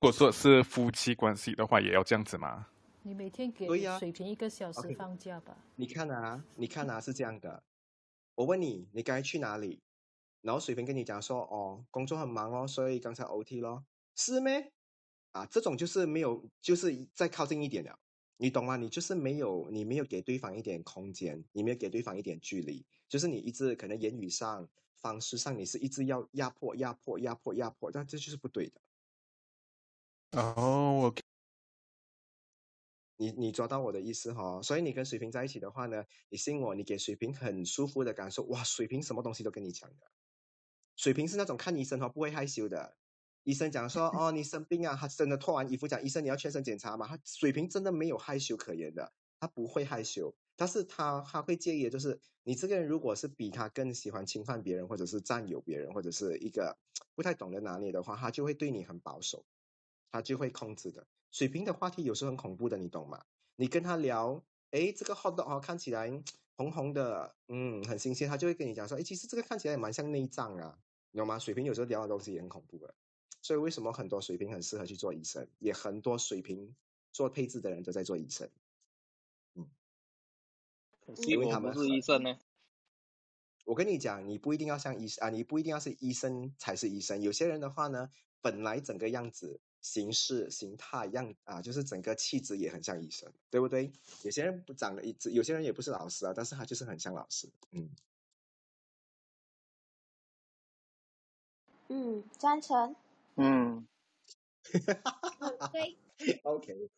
[0.00, 2.66] 如果说是夫妻关系的话，也要这样子吗？
[3.02, 5.54] 你每天给对呀水瓶一个小时放假吧。
[5.76, 7.62] 你看啊，你看啊，是这样的。
[8.34, 9.82] 我问你，你该去哪里？
[10.42, 13.84] 然后水瓶跟你讲说，哦，工作很忙哦，所以刚才 OT 咯，
[14.16, 14.72] 是咩？
[15.32, 17.98] 啊，这种就是没有，就是再靠近一点了，
[18.36, 18.76] 你懂吗？
[18.76, 28.80] 你就是没有，你没有给对方一点空间，你没有给对方一点距离，就是你一直可能言语上、方式上，你是一直要压迫、压迫、压迫、压迫，但这就是不对的。
[30.32, 31.22] 哦，OK，
[33.16, 40.10] 你你抓到我的意思哈、所以你跟水瓶在一起的话呢，你信我，你给水瓶很舒服的感受，哇，水瓶什么东西都跟你讲的，
[41.00, 42.94] 水瓶是那种看医生哈不会害羞的，
[43.44, 56.76] 医生讲说哦你生病啊，他真的脱完衣服讲医生你要全身检查嘛，他水瓶真的没有害羞可言的，他不会害羞，但是他他会介意的就是你这个人如果是比他更喜欢侵犯别人，或者是占有别人，或者是一个
[57.14, 59.46] 不太懂得拿捏的话，他就会对你很保守。
[60.12, 61.06] 他就会控制的。
[61.30, 63.24] 水瓶的话题有时候很恐怖的，你懂吗？
[63.56, 66.22] 你跟他聊，诶，这个 hot dog 哦，看起来嗯
[66.56, 70.78] 红红的，嗯，很新鲜，他就会跟你讲说，诶，其实这个看起来也蛮像内脏啊，
[71.12, 71.38] 你懂吗？
[71.38, 72.94] 水瓶有时候聊的东西也很恐怖的，
[73.42, 76.74] 所以为什么很多水瓶很适合去做医生，也很多水瓶
[77.12, 78.48] 做配置的人都在做医生，
[81.04, 82.38] 可惜因为他们是医生呢。
[83.64, 87.22] 我跟你讲，你不一定要像医生啊，你不一定要是医生才是医生。
[87.22, 93.92] 有些人的话呢，本来整个样子、形式、形态样啊，就是整个气质也很像医生，对不对？
[94.24, 97.48] 有些人不长得一直，有些人也不是老师啊，但是他就是很像老师。
[97.70, 97.90] 嗯，
[101.92, 102.94] 嗯，赞成。
[103.34, 103.84] 嗯，，
[106.44, 106.88] OK，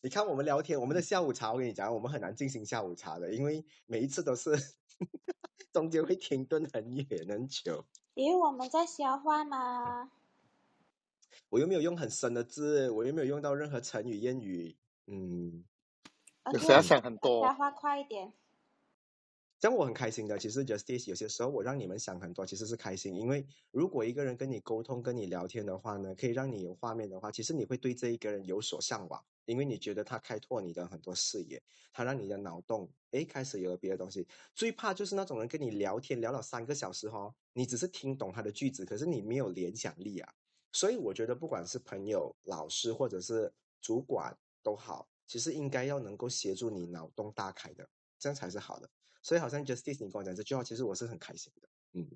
[0.00, 4.50] 你看我们聊天，我们的下午茶，我跟你讲，我们很难进行下午茶的，因为每一次都是
[5.72, 7.84] 中间会停顿很远很久。
[8.14, 10.10] 因为我们在消化嘛。
[11.48, 15.64] 我又没有用很深的字，我又没有用到任何成语谚语，嗯，
[16.42, 17.54] 而且要想很多消。
[17.54, 18.32] 化快一点。
[19.60, 20.38] 这样我很开心的。
[20.38, 34.26] 其实 Justice 有些时候我让你们想很多，其实是开心，因为如果一个人跟你沟通、跟你聊天的话呢，可以让你有画面的话，其实你会对这一个人有所向往，因为你觉得他开拓你的很多视野，他让你的脑洞诶开始有了别的东西。
[34.54, 40.32] 最怕就是那种人跟你聊天聊了三个小时哦，你只是听懂他的句子，可是你没有联想力啊。
[40.72, 47.86] 所以我觉得不管是朋友、老师或者是主管都好，其实应该要能够协助你脑洞大开的，
[48.18, 48.88] 这样才是好的。
[49.22, 52.08] 所以好像 Justice 你跟我讲这句话，其实我是很开心的，嗯，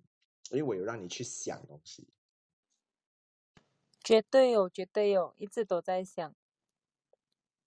[0.50, 2.08] 因为我有让你去想东西。
[4.02, 6.34] 绝对有，绝对有，一直都在想。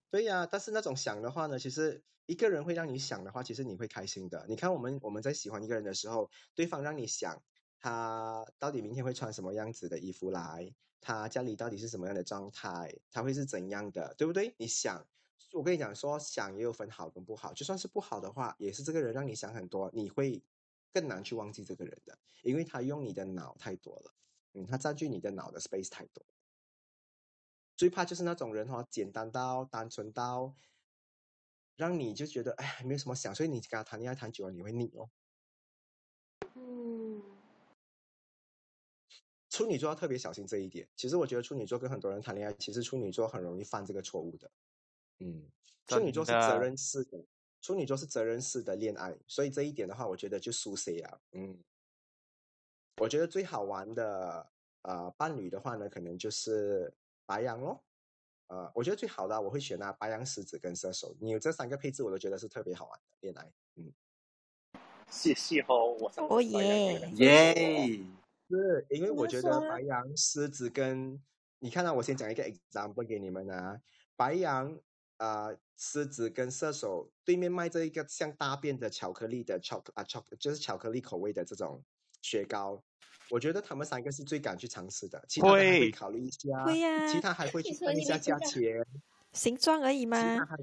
[0.10, 4.45] 对呀、但是那种想的话呢，其实一个人会让你想的话，其实你会开心的。
[4.47, 7.43] 你看我们我们在喜欢一个人的时候，对方让你想
[7.80, 14.54] 他到底明天会穿什么样子的衣服来，他家里到底是什么样的状态，他会是怎样的，对不对？
[14.58, 15.08] 你想，
[15.54, 20.43] 我跟你讲说，想也有分好跟不好，就算是不好的话，也是这个人让你想很多，你会
[20.93, 24.13] 更难去忘记这个人的，因为他用你的脑太多了，
[24.54, 26.26] 嗯，他占据你的脑的 space 太多。
[27.76, 30.56] 最怕就是那种人哦，简单到单纯到，
[31.76, 35.10] 让你就觉得哎没有什么想，所以你跟他谈恋爱谈久了你会腻哦。
[36.56, 37.21] 嗯，
[39.50, 40.88] 处女座要特别小心这一点。
[40.95, 44.52] 其实我觉得处女座跟很多人谈恋爱，其实处女座很容易犯这个错误的。
[45.19, 45.49] 嗯，
[45.88, 47.25] 处女座是责任式的，
[47.62, 51.19] 处女座是责任式的恋爱，所以这一点的话，我觉得就输谁啊？
[51.32, 51.58] 嗯，
[52.97, 54.49] 我觉得最好玩的
[54.84, 56.93] 呃伴侣的话呢，可能就是
[57.25, 57.84] 白羊咯。
[58.47, 61.15] 呃，我觉得最好的啊我会选啊白羊、狮子跟射手。
[61.19, 63.51] 你有这三个配置，我都觉得是特别好玩的恋爱。
[63.75, 63.93] 嗯，
[65.10, 68.06] 谢谢哦，我想哦跟白羊耶人耶！
[68.49, 71.21] 是因为我觉得白羊、狮子跟
[71.60, 73.82] 你看到、我先讲一个 example 给你们啊，
[74.15, 74.80] 白羊
[75.17, 81.84] 啊、呃狮子跟射手对面卖这一个像大便的巧克力的巧啊巧就是巧克力口味的这种
[82.21, 82.84] 雪糕，
[83.30, 88.73] 我觉得他们三个是最敢去尝试的，其他的还会会考虑一下，会呀其他还会去你说看一下价钱，
[89.33, 90.58] 形状而已其他嘛。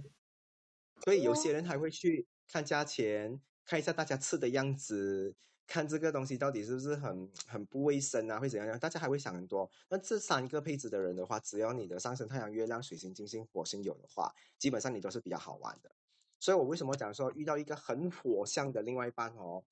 [1.05, 5.35] 所以有哦些人还会去看价钱，看一下大家吃的样子，
[5.67, 8.79] 看这个东西到底是不是很很不卫生啊，会怎样样？
[8.79, 9.69] 大家还会想很多。
[9.89, 15.91] 那这三个配置的人的话，只要你的上升太阳、月亮、水星、金星、火星有的话，基本上你都是比较好玩的。
[16.39, 19.65] 所以我为什么讲说遇到一个很火象的另外一半哦，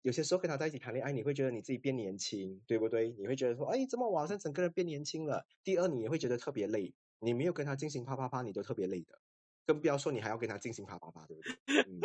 [0.00, 3.10] 有些时候跟他在一起谈恋爱，你会觉得你自己变年轻，对不对？
[3.18, 5.44] 你会觉得说，哎，怎么我好像整个人变年轻了？
[5.62, 9.18] 第二，你也会觉得特别累，你没有跟他进行啪啪啪，你都特别累的，
[9.66, 11.52] 更不要说你还要跟他进行啪啪啪，对不对？
[11.86, 12.00] 嗯。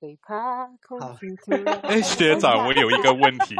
[0.00, 3.56] 最怕空好气突然 哎，学长，我有一个问题。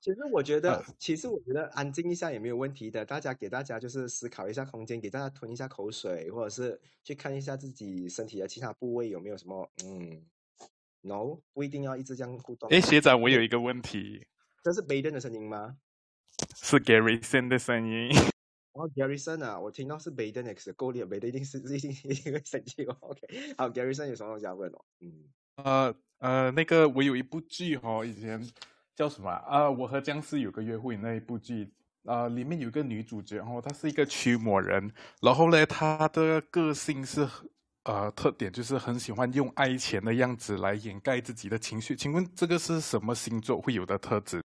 [0.00, 3.04] 其实我觉得，其实我觉得安静一下也没有问题的。
[3.04, 10.24] 大家给大家就是思考一下空间，给大家吞一下口水，或者是去看一下自己身体的其他部位有没有什么嗯
[11.02, 12.68] ，no，不一定要一直这样互动。
[12.70, 14.26] 哎，学长，我有一个问题，
[14.64, 15.76] 这是 Baden 的声音吗？
[16.56, 18.10] 是 Gary Sen 的声音。
[18.72, 22.96] 哦，Garrison 啊，我听到是 Baden X 够力，Baden 一定是 一定一定会生气哦。
[23.00, 23.20] OK，
[23.58, 24.84] 好，Garrison 有什么东西要问哦？
[25.00, 25.12] 嗯，
[25.56, 28.42] 呃呃，那个我有一部剧哦，以前
[28.96, 29.70] 叫什么啊？
[29.70, 31.70] 我和僵尸有个约会那一部剧，
[32.04, 37.28] 啊、里面有一个女主角然哦，她是一个驱魔人，然后呢，她的个性是
[37.84, 41.94] 呃特点就是很喜欢用爱钱的样子来掩盖自己的情绪。
[41.94, 44.40] 请问这个是什么星座会有的特质？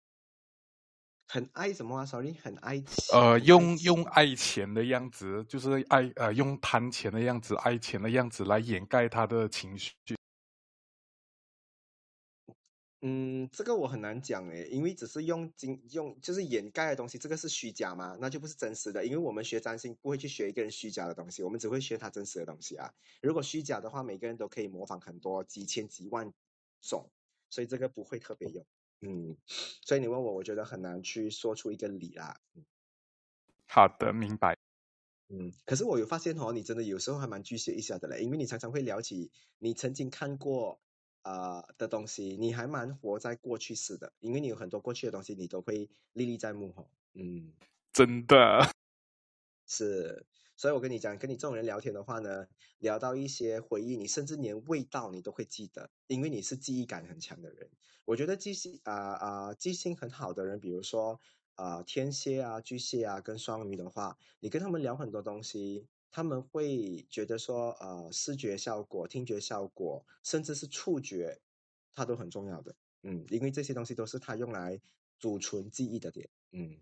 [1.28, 2.94] 很爱什么啊？Sorry，很爱钱。
[3.12, 9.92] 呃，用用爱钱的样子，就是爱呃用贪钱的样子、爱钱的样子来掩盖他的情绪。
[13.02, 19.04] 嗯，这个我很难讲诶，因为只是用金用就是掩盖的东西，这个是虚假嘛，那就不是真实的。
[19.04, 22.92] 因为我们学占星不会去学一个人虚假的东西，我们只会学他真实的东西啊。
[23.20, 26.32] 如果虚假的话，每个人都可以模仿很多几千几万
[26.80, 27.08] 种，
[27.50, 28.64] 所以这个不会特别用。
[29.00, 32.40] 嗯，所以你问我，我觉得很难去说出一个理啦。
[33.66, 34.56] 好的，明白。
[35.28, 40.80] 嗯，可是我有发现哦，你真的有时候还蛮巨蟹一下的嘞，因为你常常会聊起你曾经看过
[41.22, 46.88] 呃的东西，你还蛮活在过去式的，因为你有很多过去的东西，你都会历历在目哦。
[47.14, 47.52] 嗯，
[47.92, 48.72] 真的。
[49.66, 50.24] 是，
[50.56, 52.46] 所以我跟你讲，跟你这种人聊天的话呢，
[52.78, 57.70] 聊到一些回忆，你甚至连味道你都会记得，因为你是记忆感很强的人。
[58.06, 61.20] 我觉得记性啊啊、记性很好的人，比如说
[61.56, 71.40] 啊、天蝎啊、巨蟹啊跟双鱼的话，你跟他们聊很多东西，他们会觉得说呃视觉效果、听觉效果，甚至是触觉，
[71.92, 72.74] 它都很重要的。
[73.02, 74.80] 嗯，因为这些东西都是他用来
[75.18, 76.28] 储存记忆的点。
[76.52, 76.78] 嗯。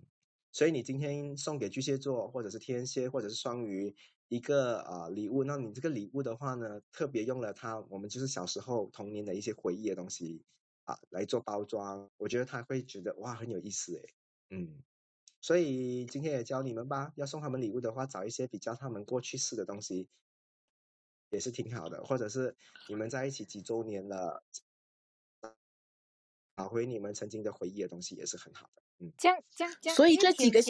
[0.54, 3.92] 所以你今天送给巨蟹座或者是天蝎或者是双鱼
[4.28, 10.44] 一个呃礼物，那你这个礼物的话呢，特别用了它我们就是小时候童年的一些回忆的东西
[10.84, 14.14] 啊来做包装，我觉得他会觉得哇很有意思诶，
[14.50, 14.80] 嗯，
[15.40, 20.08] 所以今天也教你们吧，要送他们礼物的话，找一些比较他们过去式的东西，
[21.30, 22.56] 也是挺好的，或者是
[22.88, 24.44] 你们在一起几周年了，
[26.56, 29.12] 找回你们曾经的回忆的东西也是很好的，嗯。
[29.18, 30.60] 这样这样这样，所以这几个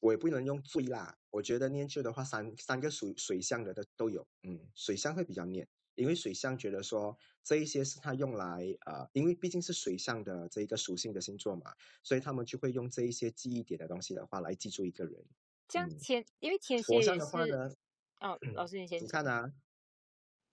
[0.00, 15.24] 我也不能用最啦，我觉得念旧的话，三三个属水象的都都有，嗯，水象会比较念，因为水象觉得说这一些是他用来呃，因为毕竟是水象的这一个属性的星座嘛，所以他们就会用这一些记忆点的东西的话来记住一个人。
[15.66, 17.74] 这样嗯天，因为天蝎的话是呢，
[18.20, 19.08] 哦，老师你 先你。
[19.08, 19.50] 看啊，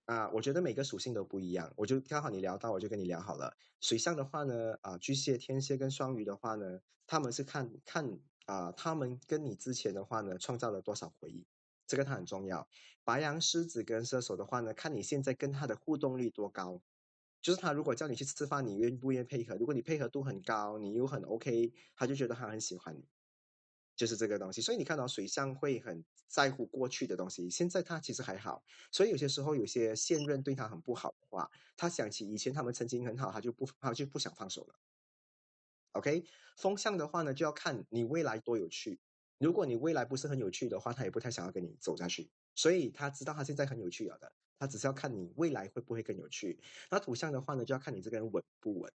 [0.06, 3.56] 啊，我觉得每个属性都不一样，我就刚好你聊到，我就跟你聊好了。
[3.80, 11.46] 水象的话呢，啊，巨蟹、天蝎跟双鱼的话呢，他们是看看啊，他们跟你之前的话呢，创造了多少回忆，
[11.86, 12.68] 这个它很重要。
[13.02, 16.82] 白羊、狮子跟射手的话呢，看你现在跟他的互动率多高。
[17.40, 19.54] 就是他如果叫你去吃饭，你愿不愿意配合？
[19.56, 23.06] 如果你配合度很高，你又很 OK，他就觉得他很喜欢你。
[23.96, 34.74] 就是这个东西，所以你看到水象会很在乎过去的东西，现在他其实还好，所以有些时候有些现任对他很不好的话，他想起以前他们曾经很好，他就不他就不想放手了。
[35.92, 36.24] OK，
[36.56, 39.00] 风象的话呢，就要看你未来多有趣。
[39.38, 42.30] 如果你未来不是很有趣的话，他也不太想要跟你走下去。
[42.56, 46.60] 所以他知道他现在很有趣了的，他只是要看你未来会不会更有趣。
[46.90, 48.92] 那土象的话呢，就要看你这个人稳不稳。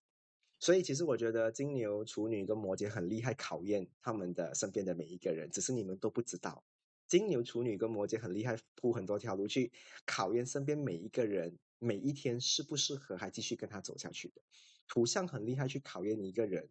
[0.58, 6.64] 所以其实我觉得金牛、处女跟摩羯很厉害，考验他们的身边的每一个人，只是你们都不知道。
[7.06, 9.70] 金牛、处女跟摩羯很厉害，铺很多条路去
[10.04, 14.42] 考验身边每一个人，每一天适不适合还继续跟他走下去的。
[14.88, 16.68] 土象很厉害，去考验一个人，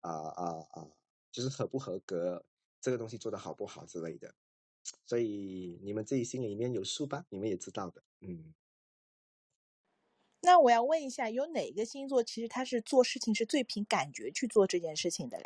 [0.00, 0.88] 啊啊啊，
[1.32, 2.46] 就是合不合格，
[2.80, 4.34] 这个东西做得好不好之类的。
[5.06, 8.54] 所以你们自己心里面有数吧，你们也知道的，嗯。
[10.44, 15.44] 那我要问一下，有哪个星座其实他是做事情是最凭感觉去做这件事情的嘞？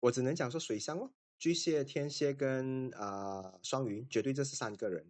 [0.00, 5.06] 我只能讲说水象哦，巨蟹、天蝎跟啊、呃双鱼，绝对这是三个人，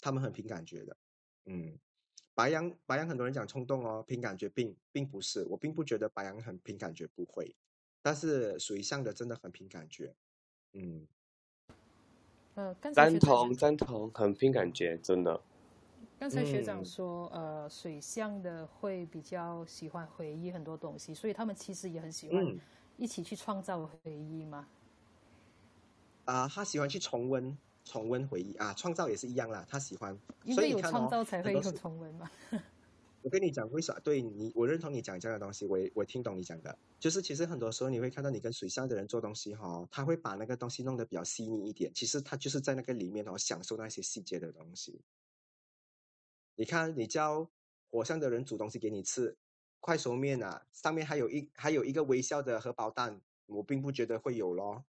[0.00, 0.96] 他们很凭感觉的。
[1.46, 1.78] 嗯，
[2.34, 7.54] 白羊白羊很多人讲冲动哦，凭感觉并并不是，我并不觉得白羊很凭感觉，不会。
[8.02, 10.14] 但是水象的真的很凭感觉。
[10.72, 11.06] 嗯，
[12.54, 15.40] 呃，刚才学赞同赞同，很凭感觉，真的。
[16.20, 22.60] 刚才学长嗯说，呃，水象的会比较喜欢回忆很多东西，所以他们其实也很喜欢嗯
[22.98, 24.68] 一起去创造回忆嘛。
[26.26, 27.56] 啊、他喜欢去重温
[27.86, 30.14] 重温回忆啊，创造也是一样啦，他喜欢。
[30.44, 32.30] 因为有创造才会有重温嘛。
[33.22, 33.98] 我跟你讲，为啥？
[34.00, 45.00] 对你，我认同你讲这样的东西，我我听懂你讲的，就是其实很多时候你会看到你跟水象的人做东西哈、他会把那个东西弄得比较细腻一点，其实他就是在那个里面哦，享受那些细节的东西。
[46.60, 47.48] 你看，你叫
[47.90, 49.34] 火象的人煮东西给你吃，
[49.80, 54.84] 快熟面啊，上面还有一还有一个微笑的荷包蛋，我并不觉得会有咯。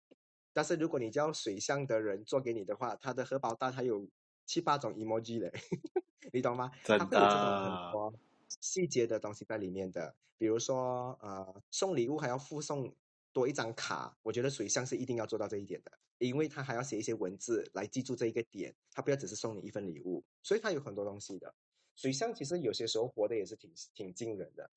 [0.52, 4.06] 但是如果你叫水象的人做给你的话，他的荷包蛋还有
[4.46, 5.50] 七八种 emoji 嘞，
[6.34, 6.70] 你懂吗？
[6.84, 8.14] 真他会有这种的很多
[8.60, 12.94] 细节的东西在里面的，比如说呃，送礼物还要附送
[13.34, 21.54] 多一张卡，我觉得水象是一定要做到这一点的，因为他还要写一些文字来记住这一个点，他不要只是送你一份礼物，所以他有很多东西的。
[21.96, 24.70] 水象其实有些时候活的也是挺挺惊人的，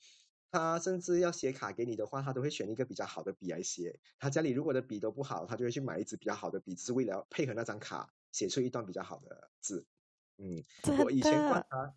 [0.51, 3.99] 他甚至要写卡给你的话，他都会选一个比较好的笔来写。
[4.19, 9.87] 他家里如果的笔都不好，他就会去买一支比较好的笔，只是为了配合那张卡写出一段比较好的字。
[10.37, 10.65] 嗯，
[11.05, 11.95] 我以前观察，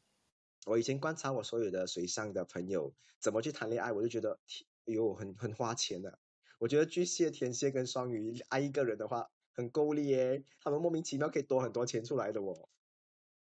[0.65, 6.19] 我以前观察我所有的水象的朋友怎么去谈恋爱，我就觉得，天哎呦，很很花钱的。
[6.59, 12.67] 我觉得巨蟹、天蝎跟双鱼爱一个人的话，很够力耶，他们莫名其妙可以多很多钱出来的哦。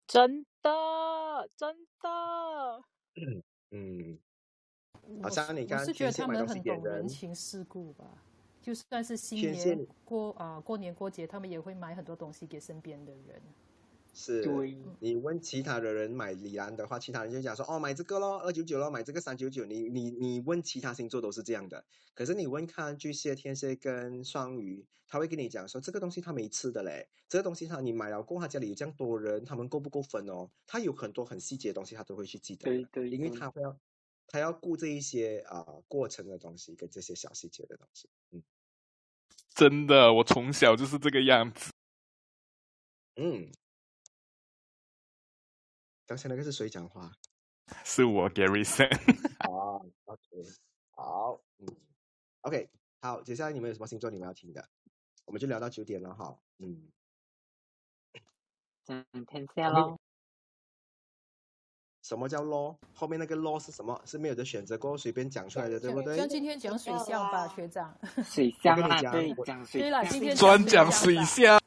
[0.07, 2.85] 真的真的，
[3.71, 4.19] 嗯，
[5.23, 8.23] 好像你看我是觉得天蝎买东西他们很给人，懂人情世故吧。
[8.61, 13.43] 就算是新年过啊、过年过节，他们也会买很多东西给身边的人。
[14.15, 19.65] 是对，你问其他的人买李兰的话，其他人就讲说哦买这个咯，二九九咯，买这个三九九。
[19.65, 21.85] 你你你问其他星座都是这样的，
[22.15, 30.51] 可是你问看巨蟹、天蝎跟双鱼，他会跟你讲说这个东西他没吃的嘞，这个东西他你买了过后，他家里有这样多人，他们够不够分哦？
[30.67, 33.79] 他有很多很细节的东西，他都会去记得的，对对因为他会要
[34.27, 38.09] 他要顾这一些啊、过程的东西跟这些小细节的东西。
[38.31, 38.43] 嗯
[39.55, 41.71] 真的，我从小就是这个样子。
[43.17, 43.51] 嗯，
[46.07, 47.13] 刚才那个是谁讲话？
[47.85, 48.89] 是我 Gary Sen。
[49.49, 50.21] 哦，OK，
[50.91, 51.67] 好，嗯
[52.43, 52.69] ，OK，
[53.01, 54.69] 好，接下来你们有什么星座你们要听的？
[55.25, 56.91] 我们就聊到九点了哈，嗯，
[58.85, 59.99] 讲天蝎后面咯，
[62.03, 62.77] 什么叫 law？
[62.93, 64.03] 后面那个 law 是什么？
[64.05, 66.17] 是没有的选择过后随便讲出来的，对不对？
[66.17, 67.97] 像今天讲水象吧，学长。
[68.27, 71.61] 水象啦，讲对，我讲水对啦，象今天专讲水象，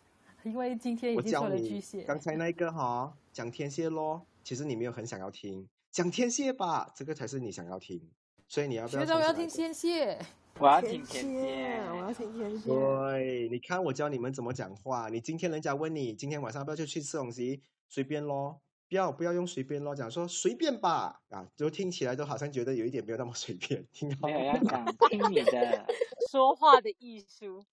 [0.46, 2.04] 因为今天已我教经说了巨你蟹。
[2.04, 8.00] 刚才那个哈，讲天蝎咯，其实你没有很想要听，讲天蝎吧，这个才是你想要听，
[8.48, 9.50] 所以你要不要学长，我要听？
[9.50, 10.20] 天蝎。
[10.58, 12.70] 我要天听天蝎，我要听天蝎。
[12.70, 15.10] 对，你看我教你们怎么讲话。
[15.10, 24.46] 你今天人家问你今天晚上要不要就去吃东西，随便咯，不要不要用随便咯，讲说随便吧啊，就听起来都好像觉得有一点没有那么随便，听到没有吗？
[24.46, 25.86] 要讲 听你的，
[26.32, 27.66] 说话的艺术。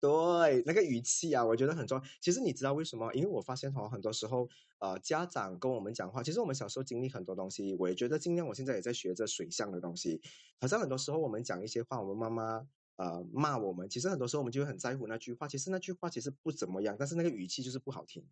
[0.00, 2.04] 对，那个语气啊，我觉得很重要。
[2.20, 3.12] 其实你知道为什么？
[3.14, 10.20] 因为我发现哦，很多时候，呃，家长跟我们讲话，其实我们小时候经历很多东西，我也觉得尽量，我现在也在学着水象的东西。
[10.60, 12.66] 好像很多时候我们讲一些话，我们妈妈
[12.96, 18.28] 呃骂我们，其实很多时候我们就会很在乎那句话，其实那句话其实不怎么样，但是那个语气就是不好听。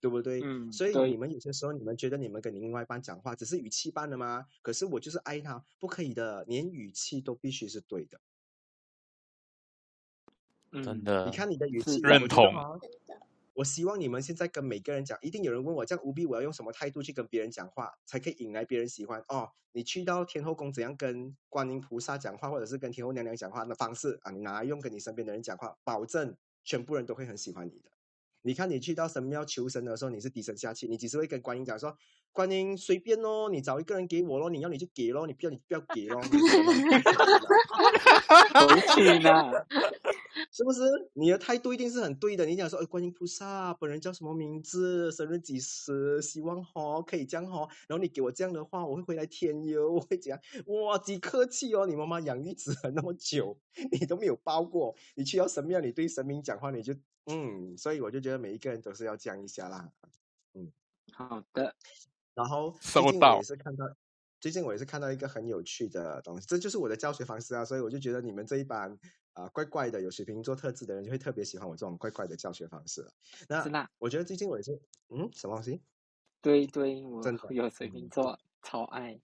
[0.00, 0.42] 对不对？
[0.44, 4.44] 嗯，所以你，们有些时候，你们觉得你们跟你另外一半讲话只是语气般的吗？
[4.60, 8.20] 可是我就是爱他，不可以的，连语气都必须是对的。
[10.74, 12.52] 嗯，真的你看你的语气，认同。
[13.54, 19.48] 我希望你们现在跟每个人讲，一定有人问我，这样务必我要用什么态度去跟别人讲话，才可以引来别人喜欢哦。
[19.70, 27.90] 你去到天后宫怎样跟观音菩萨讲话，或者是跟天后娘娘讲话的方式啊，你拿来用跟你身边的人讲话，保证全部人都会很喜欢你的。
[28.42, 31.96] 你看你去到神庙求神的时候，你是低声下气，你只是会跟观音讲说，
[32.34, 36.20] 观音随便咯，你找一个人给我咯，你要你就给咯，你不要你不要给咯？
[38.68, 39.52] 回去呢，
[40.50, 40.82] 是不是？
[41.12, 42.44] 你的态度一定是很对的。
[42.44, 45.12] 你讲说，哎，观音菩萨，本人叫什么名字？
[45.12, 46.20] 生日几时？
[46.20, 47.68] 希望哈可以这样哈。
[47.86, 51.86] 然后你给我这样的话，我会回来添油， 我会讲，哇，几客气哦。
[51.86, 53.56] 你妈妈养育子很那么久，
[53.92, 54.94] 你都没有包过。
[55.14, 56.92] 你去到神庙，你对神明讲话，你就
[57.26, 59.88] 嗯，所以我就觉得每一个人都是要这样一下啦。
[60.54, 60.72] 嗯，
[61.12, 61.74] 好的，
[62.34, 63.42] 然后最近我也。
[63.42, 63.84] 是看到，
[64.40, 68.98] 最近我也是看到一个很有趣的东西，这就是我的教学方式啊，所以我就觉得你们这一班
[69.32, 73.12] 啊、怪怪的有水瓶座特质的人就会特别喜欢我这种怪怪的教学方式了。
[73.48, 74.72] 那我觉得最近我也是，
[75.08, 75.80] 嗯，什么东西？
[76.40, 79.18] 对对，我真的，有水瓶嗯，座，超爱，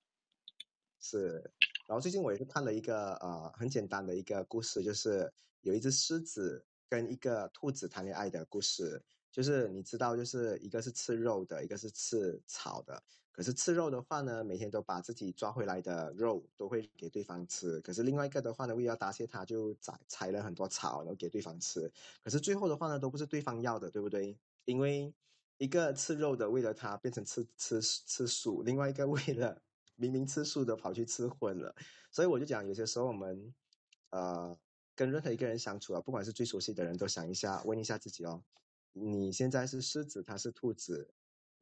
[1.01, 1.53] 是。
[1.87, 5.31] 然后最近我也是看了一个呃很简单的一个故事，就是
[5.61, 13.03] 有一只狮子，跟一个兔子谈恋爱的故事，就是你知道，就是一个是吃肉的，一个是吃草的。
[13.33, 17.81] 可是吃肉的话呢，每天都把自己抓回来的肉都会给对方吃。
[17.81, 21.91] 可是另外一个的话呢，为了答谢他，就采采了很多草，然后给对方吃。
[22.23, 24.37] 可是最后的话呢，都不是对方要的，对不对？
[24.67, 25.15] 因为
[25.57, 29.63] 一个吃肉的为了他变成吃吃吃素，另外一个 为了
[29.95, 31.75] 明明吃素的跑去吃荤了。
[32.11, 33.55] 所以我就讲，有些时候我们
[34.11, 34.59] 呃
[34.95, 38.43] 跟任何一个人相处啊，不管是最熟悉的人，都想一下，问一下自己哦，
[38.93, 41.13] 你现在是狮子，他是兔子。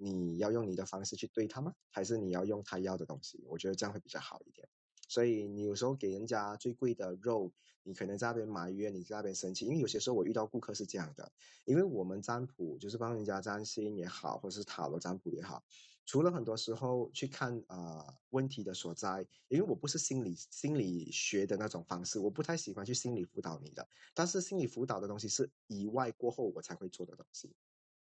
[0.00, 1.74] 你要用你的方式去对他吗？
[1.90, 3.44] 还是你要用他要的东西？
[3.48, 4.68] 我觉得这样会比较好一点。
[5.08, 7.52] 所以你有时候给人家最贵的肉，
[7.82, 9.64] 你可能在那边埋怨，你在那边生气。
[9.64, 11.32] 因为有些时候我遇到顾客是这样的，
[11.64, 15.64] 因为我们占卜就是帮人家占星也好，或是塔罗占卜也好，
[16.08, 23.86] 除了很多时候去看啊问题的所在，因为我不是心理心理学的那种方式，我不太喜欢去心理辅导你的。
[24.14, 27.54] 但是心理辅导的东西是以外过后我才会做的东西。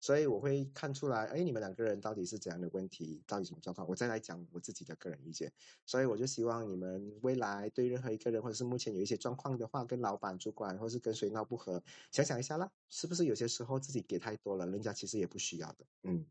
[0.00, 5.52] 所以我会看出来，哎，你们两个人到底是怎样的问题，到底什么状况，我再来讲我自己的个人意见。
[5.84, 11.82] 所以我就希望你们未来对任何一个人，或者是目前有一些状况的话，跟老板、主管，或是跟谁闹不和，
[12.12, 15.84] 想想一下啦，是不是有些时候自己给太多了，人家其实也不需要的。
[16.04, 16.24] 嗯，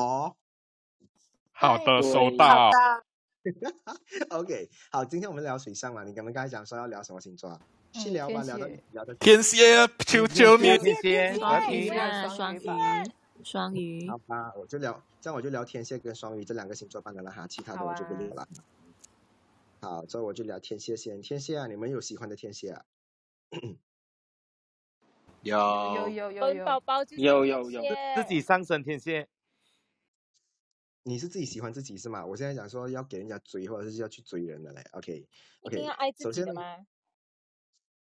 [0.00, 0.36] 好，
[1.52, 2.70] 好的，收到。
[4.30, 7.60] OK，好，今天我们聊水象嘛，你刚刚刚才讲说要聊什么星座啊？
[7.92, 10.78] 去嗯聊吧，聊到聊到天蝎，求求你！
[10.78, 12.60] 天蝎，双，鱼啊，双鱼，
[13.42, 14.08] 双鱼。
[14.08, 18.48] 好，吧，我就聊，这样我就聊天蝎跟双鱼这两个星座罢了哈，其他的我就不啊聊了。
[19.80, 21.20] 好，所以我就聊天蝎先。
[21.20, 22.84] 天蝎啊，你们有喜欢的天蝎啊？
[25.42, 25.56] 有。
[25.96, 26.64] 有有有有。
[26.64, 27.82] 宝宝有有有。
[28.14, 29.26] 自己上升天蝎，
[31.02, 32.24] 你是自己喜欢自己是吗？
[32.24, 34.82] 我现在讲说要给人家追，或者是要去追人的嘞。
[34.92, 35.26] OK
[35.62, 36.76] 一定要爱自己的吗？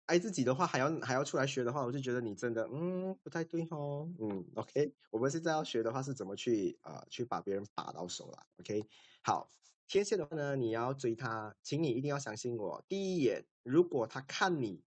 [0.08, 4.12] 爱自己的话，还要还要出来学的话，我就觉得你真的嗯不太对哦。
[4.20, 8.48] 嗯，OK，我们现在要学的话是怎么去呃去把别人把到手了。
[8.60, 8.84] OK，
[9.22, 9.52] 好，
[9.88, 12.84] 天蝎的话呢，你要追他，请你一定要相信我。
[12.88, 14.84] 第一眼，如果他看你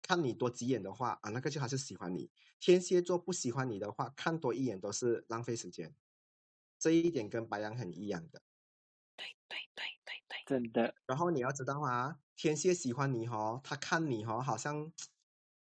[0.00, 2.30] 看你多几眼的话啊，那个就还是喜欢你。
[2.60, 5.92] 天蝎座不喜欢你的话，看多一眼都是浪费时间。
[6.82, 8.42] 这一点跟白羊很一样的。
[9.16, 14.92] 对对对对对真的，然后你要知道啊，天蝎喜欢你哦，他看你哦，好像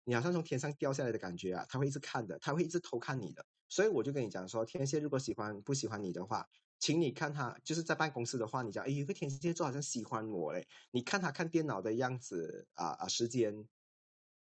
[0.03, 3.43] 你好像从天上掉下来的感觉啊，他会一直看的，他会一直偷看你的。
[3.68, 6.47] 所以我就跟你讲说，天蝎如果喜欢不喜欢你的话，
[6.78, 13.68] 请你看他就是在办公室的话，你讲哎，有个天蝎座好像喜欢我嘞，你看他看电脑的样子啊啊，时间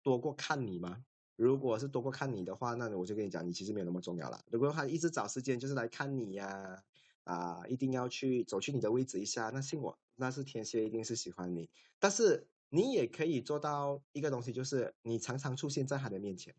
[0.02, 1.02] 多过看你吗？
[1.36, 4.42] 如果是多过看你的话，那我就跟你讲，你其实没有那么重要了。
[4.50, 6.82] 如果他一直找时间就是来看你呀、
[7.24, 11.68] 啊，一定要去走去你的位置一下，那信我，那是天蝎一定是喜欢你。
[11.98, 16.54] 但是你也可以做到一个东西，就是你常常出现在他的面前，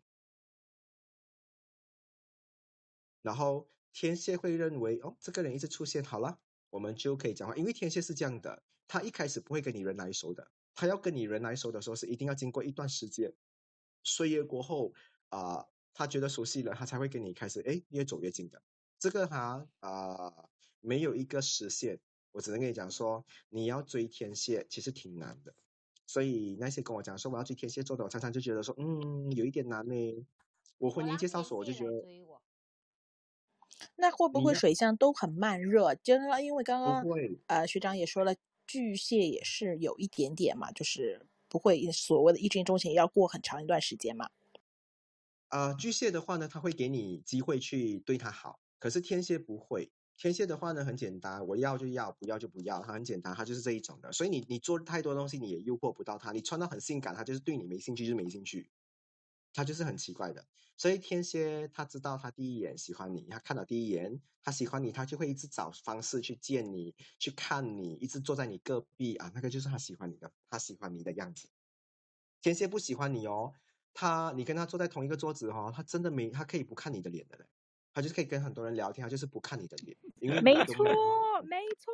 [3.20, 6.38] 然后天蝎会认为哦，这个人一直出现，好了，
[6.70, 7.56] 我们就可以讲话。
[7.56, 13.32] 因为天蝎是这样的，他一开始不会跟你人来熟的，他要跟你人来熟的时候是一定要经过一段时间，
[14.08, 14.92] 岁月过后
[15.28, 18.62] 啊、他觉得熟悉了，他才会跟你开始哎越走越近的。
[18.98, 20.48] 这个哈啊、
[20.80, 22.00] 没有一个实现，
[22.32, 25.54] 我只能跟你讲说，你要追天蝎其实挺难的。
[26.06, 30.26] 所以那些跟我讲说我要追天蝎座的，我常常就觉得说，嗯，有一点难呢。
[30.78, 31.90] 我婚姻介绍所我就觉得
[33.96, 35.94] 那会不会水象都很慢热？
[35.96, 38.34] 真的，因为刚不刚会，呃学长也说了，
[38.66, 44.30] 巨蟹也是有一点点嘛，就是不会所谓的一见钟情，要过很长一段时间嘛。
[45.48, 49.90] 啊、巨蟹的话呢，他会给你机会去对他好，可是天蝎不会。
[50.16, 54.12] 天蝎的话呢，很简单，我要就要，不要就不要，他很简单，他就是这一种的。
[54.12, 56.32] 所以你你做太多东西，你也诱惑不到他。
[56.32, 58.68] 你穿到很性感，他就是对你没兴趣，就是没兴趣，
[59.54, 60.44] 他就是很奇怪的。
[60.78, 71.48] 所以天蝎他知道他第一眼喜欢你，他看到第一眼他喜欢你，他就会一直找方式去见你，去看你，一直坐在你隔壁啊，那个就是他喜欢你的，他喜欢你的样子。
[72.40, 73.52] 天蝎不喜欢你哦，
[73.92, 77.44] 他你跟他坐在同一个桌子哦，他真的没他可以不看你的脸的嘞，
[77.92, 80.84] 他就是可以跟很多人聊天，他就是不看你的脸，因为没错，
[81.42, 81.92] 没错。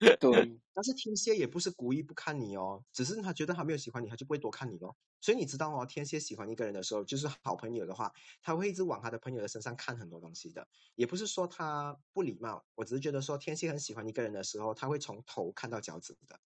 [0.20, 4.96] 对，但是天蝎也不是故意不看你哦，只是他觉得他没有喜欢你，他就不会多看你咯。
[5.20, 10.68] 所以你知道哦，天蝎喜欢一个人的时候，就是好朋友的话，他会一直往他的朋友的身上看很多东西的。
[10.94, 16.38] 也不是说他不礼貌，我只是觉得说天蝎很喜欢一个人的时候，他会从头看到脚趾的，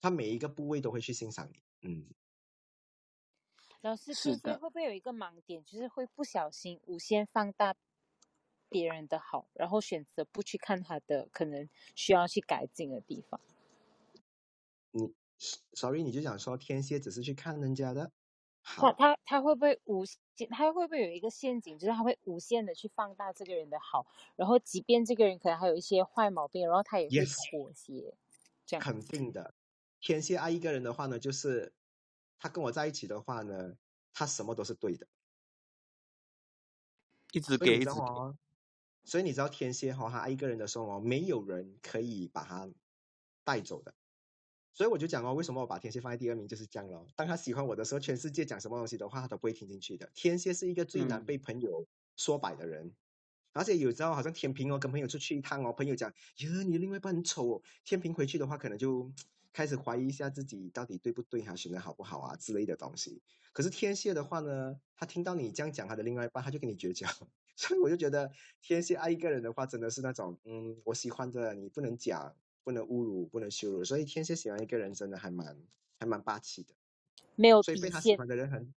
[0.00, 1.62] 他每一个部位都会去欣赏你。
[1.82, 2.08] 嗯，
[3.80, 7.74] 老师，是的天蝎会不会有一个盲点，就是会不小心无限放大
[8.72, 13.38] 别人的好，然后选择不去看他的可能需要去改进的地方
[15.74, 18.10] ？，sorry，你就想说天蝎只是去看人家的，
[18.62, 20.18] 他他他会不会无限？
[20.50, 24.06] 他会不会有一个陷阱，就是他会无限的去放大这个人的好，
[24.36, 28.14] 然后即便这个人可能还有一些坏毛病，然后他也会妥协，
[28.64, 29.54] 这样肯定的。
[30.00, 31.72] 天蝎爱一个人的话呢，就是
[32.38, 33.76] 他跟我在一起的话呢，
[34.12, 35.06] 他什么都是对的。
[37.32, 38.00] 一直给一直给。
[39.04, 42.68] 所以你知道天蝎哈、哦，他爱一个人的时候哦，没有人可以把他
[43.44, 43.94] 带走的。
[44.74, 47.06] 所以我就讲哦，为什么我把天蝎放在第二名，就是这样咯。
[47.14, 50.10] 当他喜欢我的时候，全世界讲什么东西的话，他都不会听进去的。
[50.14, 51.86] 天蝎是一个最难嗯被朋友
[52.16, 52.90] 说摆的人，
[53.52, 59.12] 而且有时候好像天平哦，跟朋友出去一趟哦，朋友讲，哟，你另外一半很丑哦，天平回去的话，可能就
[59.52, 63.20] 开始怀疑一下自己到底对不对啊，选的好不好啊之类的东西。
[63.52, 67.06] 可是天蝎的话呢，他听到你这样讲他的另外一半，他就跟你绝交。
[67.56, 72.34] 所以我就觉得天蝎爱一个人的话，真的是那种，嗯，我喜欢的，你不能讲，
[72.64, 73.84] 不能侮辱，不能羞辱。
[73.84, 75.56] 所以天蝎喜欢一个人，真的还蛮
[75.98, 76.74] 还蛮霸气的。
[77.34, 78.16] 没有底所以被他喜。
[78.16, 78.74] 欢的人很，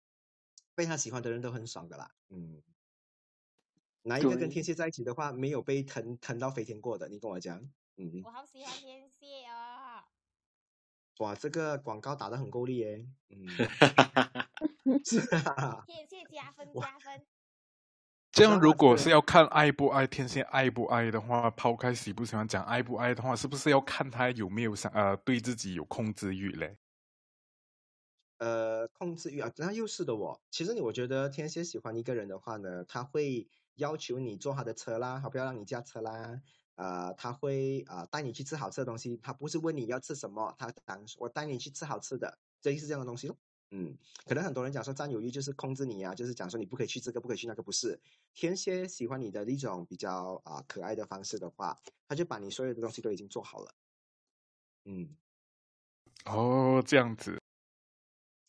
[0.75, 2.11] 被他喜欢的人都很爽的啦。
[2.29, 2.61] 嗯，
[4.01, 7.07] 哪一个跟天蝎在一起的话，没有被疼疼到飞天过的？
[7.09, 7.69] 你跟我讲。
[7.97, 10.03] 嗯我，好喜欢天蝎哦。
[11.19, 13.05] 哇，这个广告打的很够力耶。
[13.29, 13.47] 嗯，
[15.05, 15.83] 是啊。
[15.85, 17.23] 天蝎加分加分。
[18.33, 18.59] 这样？
[18.59, 26.75] 如果是要看爱不爱天蝎爱不爱的话，抛开喜不喜欢讲爱不爱的话，是不是要看他有没有想呃对自己有控制欲嘞？
[28.39, 30.41] 呃，控制欲啊，那又是的哦。
[30.49, 36.41] 其实你，我觉得天蝎喜欢一个人的话呢，他会要求你坐他的车啦，他不要让你驾车啦。
[36.75, 43.37] 呃，他会啊、呃带你去吃好吃的东西，他不是问你要吃什么，他讲我带你去吃好吃的，就是这样的东西咯。
[43.75, 43.97] 嗯，
[44.27, 47.99] 可能很多人讲说占有欲就是控制你啊，就是讲说你不可以去这个，不可以去那个，不是。
[48.35, 51.75] 天蝎喜欢你的一种比较啊、可爱的方式的话，
[52.07, 53.73] 他就把你所有的东西都已经做好了。
[54.85, 55.17] 嗯。
[56.25, 57.41] 哦，这样子，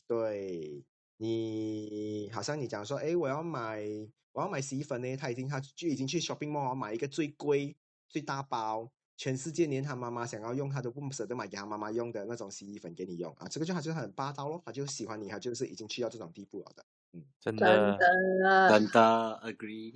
[0.07, 0.85] 对
[1.17, 3.83] 你，好像你讲说，哎，我要买，
[4.33, 7.75] 我要买洗衣粉呢，他已经他就已经去 shopping mall 买一个最贵、
[8.11, 19.95] 最大包，全世界连他妈妈想要用，他都不舍得买给他妈妈用的那种洗衣粉给你用啊，这个就他就很霸道咯，他就喜欢你，他就是已经去到这种地步了的，嗯，真真的，的，真的 agree。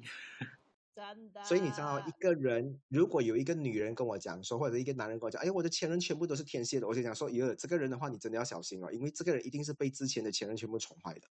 [0.95, 1.45] 真的。
[1.45, 11.29] 所以你知道，一个人如果有一个女人跟我讲说，或者一个男人跟我讲，哎，我的前任全部都是天蝎的，我就讲说，哟，这个人的话，你真的要小心哦，因为这个人一定是被之前的前任全部宠坏的。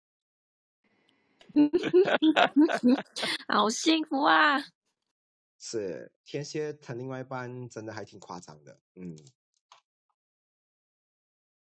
[3.47, 4.59] 好幸福啊！
[5.59, 9.17] 是天蝎谈另外一半真的还挺夸张的，嗯，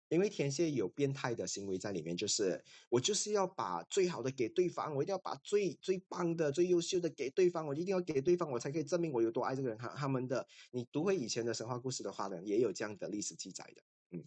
[0.09, 9.77] 因为天蝎有变态的行为在里面，就是我就是要把最好的给对方，我一定要把最最棒的、最优秀的给对方，我一定要给对方，我才可以证明我有多爱这个人。
[9.77, 13.83] 他他们的，你读回以前的神话故事的话呢，也有这样的历史记载的，
[14.13, 14.25] 嗯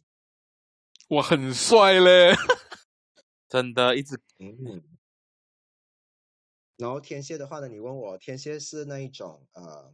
[1.08, 2.34] 我很帅嘞。
[3.48, 4.97] 真的一直嗯。
[6.78, 9.94] 然后天蝎的话呢，你问我天蝎是那一种呃，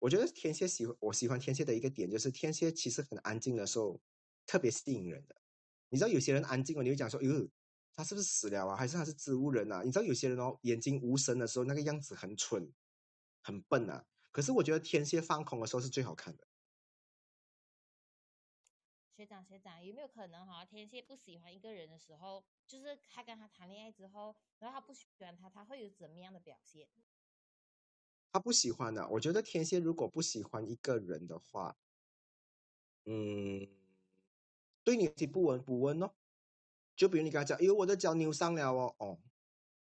[0.00, 4.00] 我觉得天蝎喜欢我喜欢天蝎的一个点就是天蝎其实很安静的时候
[4.44, 5.36] 特别吸引人的。
[5.88, 7.48] 你知道有些人安静哦，你会讲说，哟，
[7.94, 8.74] 他是不是死了啊？
[8.74, 9.82] 还是他是植物人啊？
[9.84, 12.72] 你知道有些人哦，眼睛无神的时候那个样子很蠢，
[13.42, 14.04] 很笨啊。
[14.32, 16.46] 可是我觉得天蝎放空的时候是最好看的。
[19.22, 26.88] 学长学长，有没有可能哈、天蝎不喜欢一个人的时候，就是他跟他谈恋爱之后，然后他不喜欢他，他会有怎么样的表现？
[28.32, 31.76] 他不喜欢的、我觉得天蝎如果不喜欢一个人的话，
[33.04, 33.68] 嗯，
[34.82, 36.10] 对你不闻不问哦。
[36.96, 39.20] 就比如你跟他讲，哎呦，我的脚扭伤了哦，哦，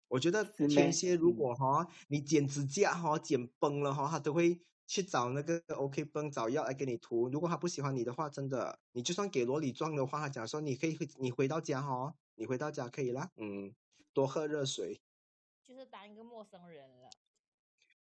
[0.09, 7.29] 我觉得天蝎如嗯果哈、你剪指甲哈、剪崩了哈、他都会去找那个 OK 绷找药来给你涂。
[7.29, 13.75] 如果他不喜欢你的话，真的，你就算给罗里撞的话，他讲说你可以回你回到家哈、你回到家可以啦，嗯，
[14.15, 14.99] 多喝热水。
[15.63, 17.11] 就是当一个陌生人了。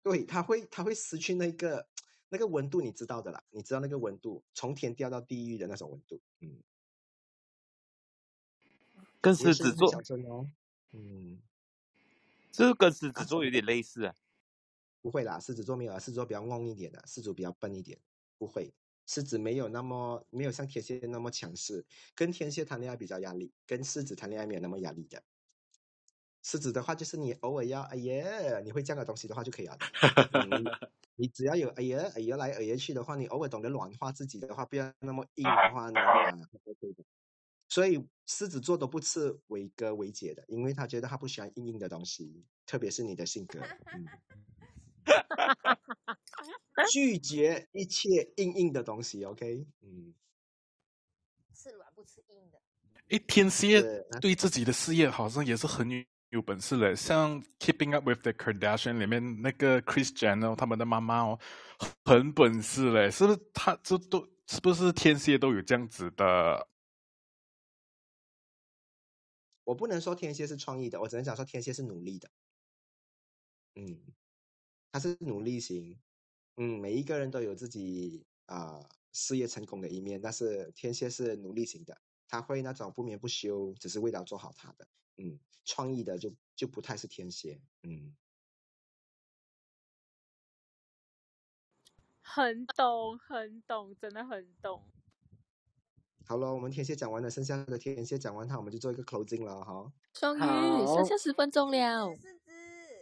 [0.02, 1.90] 对，他会他会失去那个
[2.30, 6.64] 那个温度，你知道的啦，你知道那个温度，从天掉到地狱的那种温度，嗯，
[9.20, 9.94] 跟狮子座
[10.94, 11.42] 嗯，
[12.54, 14.16] 是不是跟狮子座有点类似啊？
[15.02, 18.00] 不会啦，狮子座没有啊，狮子座比较硬一点的，狮子座比较笨一点，
[18.38, 18.74] 不会，
[19.08, 21.84] 狮子没有那么没有像天蝎那么强势，
[22.16, 25.22] 跟天蝎谈恋爱比较压力，跟狮子谈恋爱没有那么压力的。
[26.44, 29.78] 狮子的话，就是你偶尔要哎呀，你会这样的东西的话就可以了
[30.50, 30.64] 你
[31.16, 36.32] 你只要有哎呀哎呀来哎呀去的话，你偶尔懂得软化自己的话，不要那么硬的话呢，啊
[36.64, 37.04] ，OK 的。
[37.70, 43.60] 所以狮子座都不吃伟哥伟姐的，因为他觉得他不喜欢硬硬的东西，特别是你的性格，
[43.94, 44.06] 嗯，
[46.92, 50.14] 拒绝一切硬硬的东西，OK，嗯，
[51.54, 52.62] 吃软不吃硬的。
[53.10, 53.82] 诶，天蝎
[54.22, 61.40] 对自己的事业好像也是很有有本事嘞，像《Keeping Up with the Kardashian》里面那个 Kris Jenner 他们的妈妈哦，
[62.06, 63.40] 很本事嘞，是不是？
[63.54, 66.68] 他这都是不是天蝎都有这样子的？
[69.64, 72.30] 我不能说天蝎是创意的，我只能讲说天蝎是努力的。
[73.76, 74.02] 嗯，
[74.92, 76.00] 他是努力型。
[76.58, 84.88] 嗯，每一个人都有自己啊、事业成功的一面，但是天蝎是努力型的，他会那种不眠不休，只是为了做好他的。
[85.18, 87.62] 嗯，创意的就就不太是天蝎。
[87.84, 88.16] 嗯，
[92.22, 94.84] 很懂，很懂，真的很懂。
[96.26, 99.92] 好了，我们天蝎讲完了，剩下的天蝎讲完它，我们就做一个 closing 了哈。
[100.14, 100.40] 双鱼，
[100.96, 102.18] 剩下十分钟了。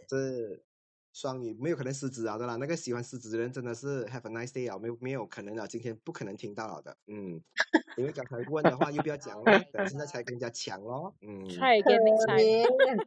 [0.08, 0.64] 是
[1.12, 2.56] 双鱼，没有可能狮子啊的啦。
[2.56, 6.96] 那个喜欢狮子的人真的是 have a nice day 啊，没有没有可能啊，今天不可能听到了的。
[7.06, 7.40] 嗯，
[7.96, 11.14] 因为刚才问的话又不要讲了，等现在才跟人家抢咯。
[11.22, 13.04] 嗯，Try again next time。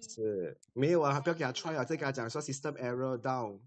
[0.00, 3.60] 是没有啊，不要给他 try 啊，再跟他讲说 system error down。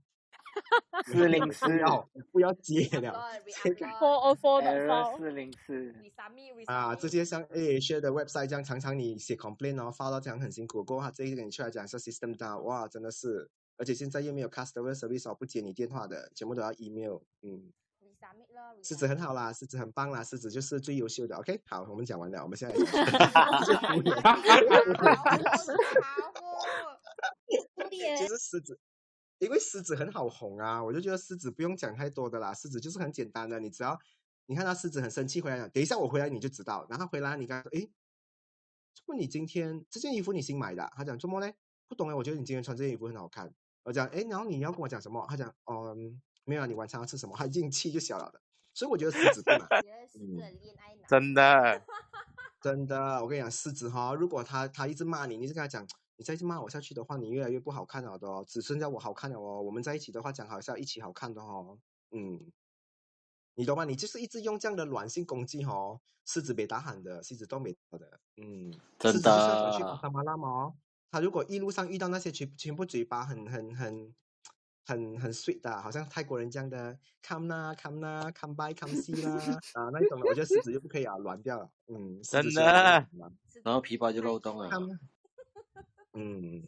[1.05, 3.31] 四零四哦不要接了，
[3.63, 5.17] 这个 Four o four 的 Error four。
[5.17, 5.95] 四零四，
[6.65, 13.49] 啊，这些像 A H 的 website 这样，常常你写 complain 哦，发到这样很辛苦，过后他这一个你出来讲说 system down，哇，真的是，
[13.79, 17.71] 而且现在又没有 customer service 哦，不接你电话的，全部都要 email，嗯。
[18.83, 21.35] 狮子很好啦，狮子很棒啦，狮子就是最优秀的。
[21.37, 22.75] OK，好，我们讲完了，我们现在
[28.17, 28.77] 其实狮子，
[29.39, 33.97] 因为狮子很好哄啊，我就觉得狮子不用讲太多的啦，狮子就是很简单的，你只要
[34.47, 37.89] 你看到狮子很生气回来讲，等一下我回来你就知道，然后回来你跟他说，诶，
[38.93, 40.91] 怎么你今天这件衣服你新买的啊？
[40.97, 41.55] 他讲怎么嘞？
[41.87, 43.53] 不懂哎，我觉得你今天穿这件衣服很好看。
[43.89, 45.25] 我讲，诶，然后你要跟我讲什么？
[45.27, 47.35] 他讲，嗯，没有啊，你晚上要吃什么？
[47.35, 48.39] 他已经气就消了的。
[48.71, 49.67] 所以我觉得狮子不难，
[50.13, 50.37] 嗯，
[51.07, 51.81] 真的，
[52.61, 55.83] 真的，我跟你讲，狮子哈，如果他他一直骂你，你就跟他讲，
[56.17, 59.59] 你再一直骂我下去的话，你越来越不好看了的哦，只剩下我好看了哦。
[59.63, 61.79] 我们在一起的话，讲好是要一起好看的哦，
[62.11, 62.39] 嗯，
[63.55, 63.85] 你懂吗？
[63.85, 70.75] 你就是一直用这样的软性攻击哦，狮子没打喊的，狮子都没打的，嗯，真狮子去的巴沙马拉嘛哦，
[71.11, 74.13] 他如果一路上遇到那些全全部嘴巴很很很
[74.85, 79.33] 很很 sweet 的，好像泰国人这样的 come 啦 come 啦 come by come see 啦
[79.73, 83.07] 啊那一种的，我觉得狮子就不可以啊，软掉了，嗯，狮真的？
[83.63, 84.69] 然后皮包就漏洞了。
[86.13, 86.67] 嗯，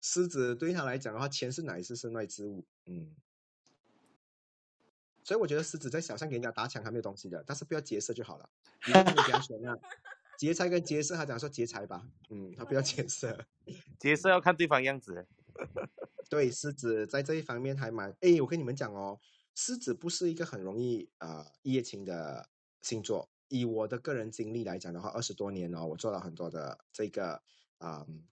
[0.00, 3.14] 狮子对他来讲的话，钱是乃是身外之物，嗯，
[5.24, 8.48] 所以我觉得狮子在小巷给人家打抢还没有东西的，但是不要劫色就好了。
[8.86, 9.76] 你看你给他选啊，
[10.38, 13.46] 劫财跟劫色，他讲说劫财吧，嗯，他不要劫色。
[13.98, 15.26] 劫色要看对方样子。
[16.28, 18.10] 对，狮子在这一方面还蛮……
[18.20, 19.18] 哎，我跟你们讲哦，
[19.54, 22.48] 狮子不是一个很容易呃一夜情的
[22.82, 23.28] 星座。
[23.48, 27.42] 以我的个人经历来讲的话，二十多年哦，我做了很多的这个
[27.78, 28.24] 啊、嗯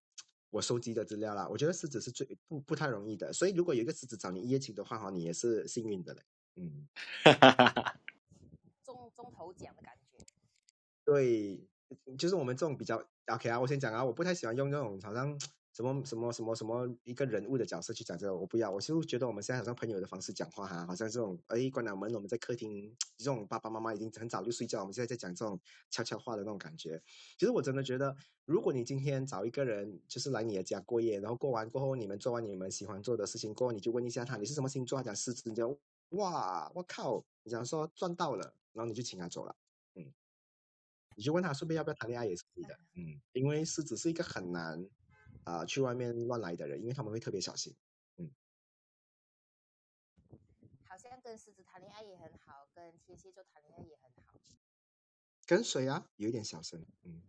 [0.50, 1.48] 我收集的资料啦。
[1.48, 6.22] 我觉得狮子是最不不太容易的，所以如果有一个狮子找你一夜情的话，哈，你也是幸运的嘞。
[6.57, 6.86] 嗯，
[8.84, 10.22] 中中头奖的感觉。
[11.07, 11.66] 对，
[12.18, 15.38] 就是我们这种比较 OK 啊，我先讲啊，我不太喜欢用那种好像
[15.72, 25.59] 什么什么什么什么一个人物的角色去讲这个，我不要，我就觉得我们现在好像朋友的方式讲话哈，好像这种哎关了门，我们在客厅，这种爸爸妈妈已经很早就睡觉，我们现在在讲这种
[25.90, 27.03] 悄悄话的那种感觉。
[27.38, 28.14] 其实我真的觉得，
[28.45, 35.78] 如果你今天找一个人就是来你的家过夜，然后过完过后，你们做完你们喜欢做的事情过后，你就问一下他你是什么星座，他讲狮子，你就
[36.11, 39.57] 哇我靠，你讲说赚到了，然后你就请他走了。
[41.12, 44.88] 嗯，你就问他顺便要不要谈恋爱也是可以的，嗯，因为狮子是一个很难
[45.44, 47.76] 啊、去外面乱来的人，因为他们会特别小心，
[48.16, 48.30] 嗯，
[50.84, 54.38] 好像跟狮子谈恋爱也很好，跟天蝎座谈恋爱也很好，
[55.46, 56.08] 跟谁啊？
[56.16, 57.22] 有一点小声，嗯，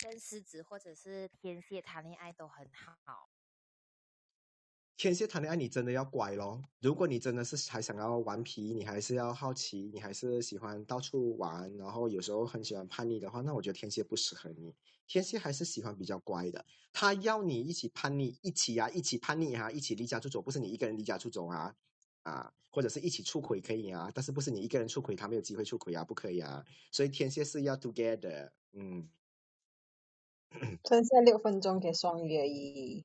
[0.00, 3.30] 跟狮子或者是天蝎谈恋爱都很好。
[4.98, 14.74] 天蝎谈恋爱你真的要乖咯，如果你真的是还想要顽皮，你还是要好奇，你还是喜欢到处玩，然后有时候很喜欢叛逆的话，那我觉得天蝎不适合你。
[15.06, 21.72] 天蝎还是喜欢比较乖的，他要你一起叛逆，一起啊，一起叛逆啊，一起离家出走，不是你一个人离家出走啊，
[22.24, 26.66] 啊，或者是一起出轨可以啊，但是不是你一个人出轨，他没有机会出轨啊，不可以啊。
[26.90, 29.08] 所以天蝎是要 together，嗯，
[30.88, 33.04] 剩下六分钟给双鱼而已。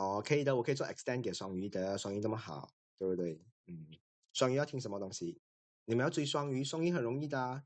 [0.00, 3.38] 哦，可以的，我可以做 extend 给双鱼的，双鱼这么好，对不对？
[3.66, 3.86] 嗯，
[4.32, 5.38] 双鱼要听什么东西？
[5.84, 7.62] 你们要追双鱼，双鱼很容易的、啊，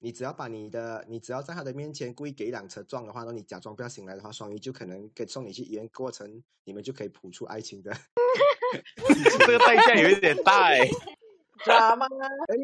[0.00, 7.90] 你只要把你的，你只要在他的面前故意给一辆车撞的话，那你假装不要醒来的话，双鱼就可能给送你去医院，过程你们就可以谱出爱情的。
[9.38, 10.86] 这个代价有一点大哎。
[11.64, 12.06] 抓吗？
[12.48, 12.56] 哎，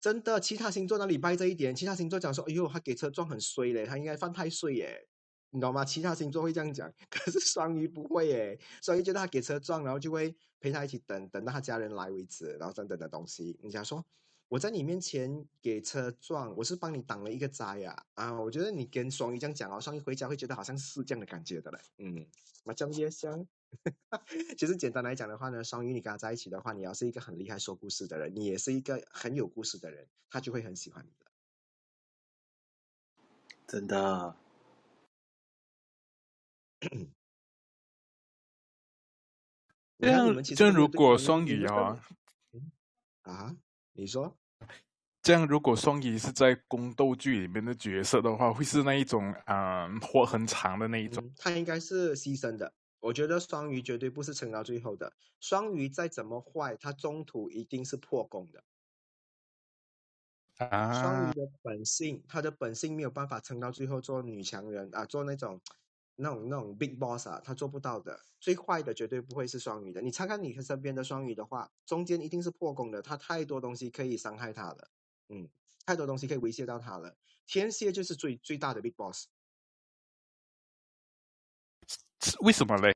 [0.00, 1.74] 真的，其他星座哪里败这一点？
[1.74, 5.08] 其他星座讲说，哎呦，他给车撞很衰嘞，他应该犯太岁耶，
[5.54, 5.84] 你懂吗？
[5.84, 13.58] 其他星座会这样讲， 可是双鱼不会耶，双鱼觉得他给车撞，然后就会陪他一起等，等到他家人来为止，然后等等的东西。
[13.62, 14.02] 人家说
[14.48, 18.40] 我在你面前给车撞，我是帮你挡了一个灾呀、啊！
[18.40, 22.26] 我觉得你跟双鱼这样讲哦，双鱼回家会觉得好像是这样的感觉的嘞，嗯，
[22.64, 23.46] 麻将也香。
[24.56, 31.26] 其实简单来讲的话呢，双鱼你跟他在一起的话，你要是一个很厉害说故事的人，你也是一个很有故事的人，他就会很喜欢你的。
[33.66, 34.34] 真的。
[39.98, 42.04] 这样这如果双鱼有啊，
[43.22, 43.56] 啊，
[43.92, 44.36] 你说
[45.22, 51.24] 这样如果双鱼是在宫斗剧里面的角色的话，会是那一种嗯活很长的那一种。
[51.24, 52.74] 嗯，他应该是牺牲的。
[52.98, 55.12] 我觉得双鱼绝对不是撑到最后的。
[55.38, 58.64] 双鱼再怎么坏，他中途一定是破功的。
[60.66, 65.60] 啊双啊鱼的本性，他的本性没有办法撑到最后做女强人啊，做那种
[66.16, 68.24] 那种那种 big boss 啊，他做不到的。
[68.40, 70.02] 最坏的绝对不会是双鱼的。
[70.02, 74.90] 你看看你身边的双鱼的话，中间一定是破功的，他太多东西可以伤害他了，
[75.28, 75.48] 嗯，
[75.86, 77.16] 太多东西可以威胁到他了。
[77.46, 79.26] 天蝎就是最最大的 big boss。
[82.40, 82.94] 为什么嘞？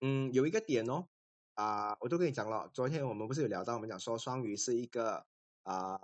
[0.00, 1.06] 嗯，有一个点哦，
[1.54, 5.26] 啊、我都跟你讲了，昨天我们不是有聊到，我们讲说双鱼是一个
[5.64, 6.00] 啊、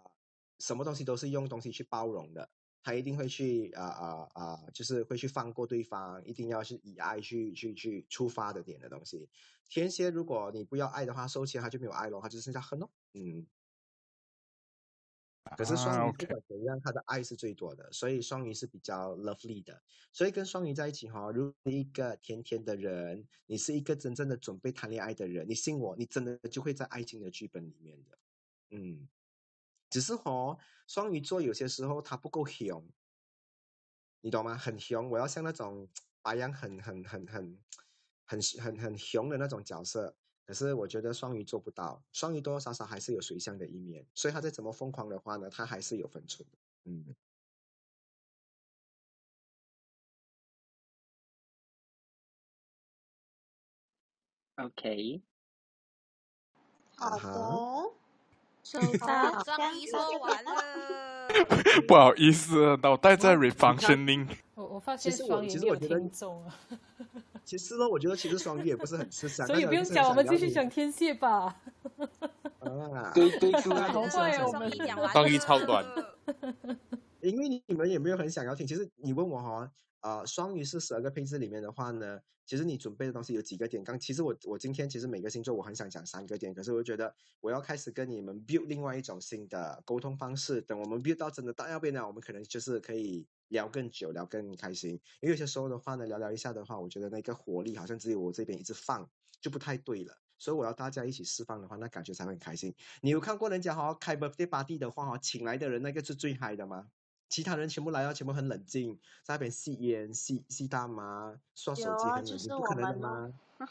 [0.59, 2.49] 什么东西都是用东西去包容的，
[2.89, 9.28] 他一定会去啊啊啊，就是会去放过对方，一定要是以爱去去去出发的点的东西。
[9.68, 13.47] 天蝎，如果你不要爱的话，收起来他就没有爱了，他就剩下恨哦，嗯。
[15.55, 19.82] 可是双啊鱼不管怎样，他的爱是最多的，所以双鱼是比较 lovely 的。
[20.11, 28.18] 所以跟双鱼在一起哈、如果你是一个甜甜的人，你是一个真正的准备谈恋爱的人，你信我，你真的就会在爱情的剧本里面的。
[28.70, 29.07] 嗯，
[29.91, 32.86] 只是哦，双鱼座有些时候他不够凶，
[34.20, 34.57] 你懂吗？
[34.57, 35.89] 很凶，我要像那种
[36.22, 37.59] 白羊很很很很
[38.26, 40.16] 很很很凶的那种角色。
[40.45, 46.59] 可是我觉得双鱼做不到，双鱼多多少少还是有水象的一面，所以他再怎么疯狂的话呢，他还是有分寸的。
[46.84, 47.14] 嗯
[54.57, 55.22] ，OK，
[56.97, 57.95] 啊好
[58.71, 60.53] 收好到，的，这终于样子说完了。
[61.89, 64.29] 不好意思，脑袋在哇你看 refunctioning。
[64.55, 66.55] 我我发现双鱼没有其实我觉得听众啊，
[67.47, 71.57] 其实呢，我觉得其实双鱼也不是很吃香，所以不用讲，我们继续讲天蝎吧。
[72.61, 73.11] 啊。
[73.14, 76.16] 对对对，好天蝎坏哦，我们双鱼讲完双鱼超短了。
[77.31, 78.66] 因为你们也没有很想要听。
[78.66, 83.83] 其实你问我哈、呃，双鱼是十二个配置里面的话呢，其实你准备的东西有几个点？
[83.83, 90.62] 刚其实我我今天其实每个星座我很想讲三个点，可是我觉得我要开始跟你们 build 另外一种新的沟通方式。
[90.62, 94.93] 等我们 build 到真的到要变呢，我们可能就是可以聊更久，聊更开心。
[95.20, 99.09] 因为有些时候的话呢，聊聊一下的话，我觉得那个活力好像只有我这边一直放，
[99.41, 100.16] 就不太对了。
[100.41, 102.72] 所以我要大家一起释放的话，那感觉才会很开心。
[103.03, 106.87] 你有看过人家哈、开 birthday party 的话哈、请来的人那个是最嗨的吗？
[107.29, 113.09] 其他人全部来到，全部很冷静，在那边吸烟、吸吸大麻、刷手机，很冷静，是不可能的们咯。
[113.09, 113.33] 吗？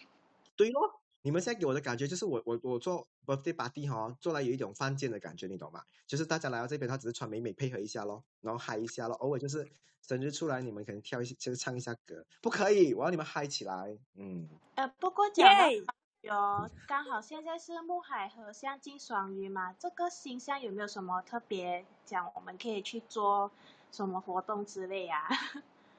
[0.56, 5.84] 对咯，你们现在给我的感觉就是我我我做 birthday party 哈、做来有一种犯贱的感觉，你懂吗？
[6.06, 9.68] 就是大家来到这边，他只是穿美美配合一下咯，然后嗨一下咯，偶尔就是
[10.02, 14.48] 生日出来，你们可能跳一下，就是唱一下歌，不可以，我要你们嗨起来，嗯。
[14.76, 15.84] 呃，不过讲到耶！
[16.28, 23.50] 有刚好现在是木海和相进双鱼嘛，这个星象有没有什么特别讲我们可以去做
[23.94, 25.22] 什么活动之类啊？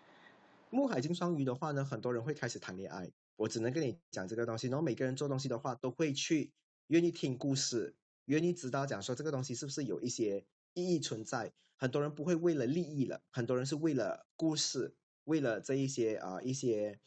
[0.69, 3.11] 木海金双鱼的话呢，很多人会开始谈恋爱。
[3.37, 6.53] 我只能跟你讲这个东西，然后每个人做东西的话，都会去
[6.89, 7.95] 愿意听故事，
[8.27, 11.55] 愿意知道讲说这个东西是不是有一些意义存在。
[11.79, 16.99] 很多人不会为了利益了，很多人是为了故事，为了这一些啊、呃一些，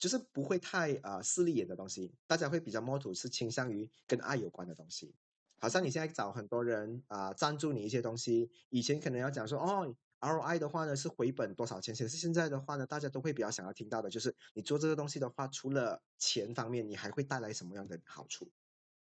[0.00, 2.12] 就是不会太啊、势利眼的东西。
[2.26, 5.14] 大家会比较 more to 是倾向于跟爱有关的东西。
[5.58, 18.50] 好像你现在找很多人啊、赞助你一些东西，以前可能要讲说哦，ROI 的话呢是回本多少钱，可是现在的话呢，大家都会比较想要听到的就是你做这个东西的话，除了钱方面，你还会带来什么样的好处？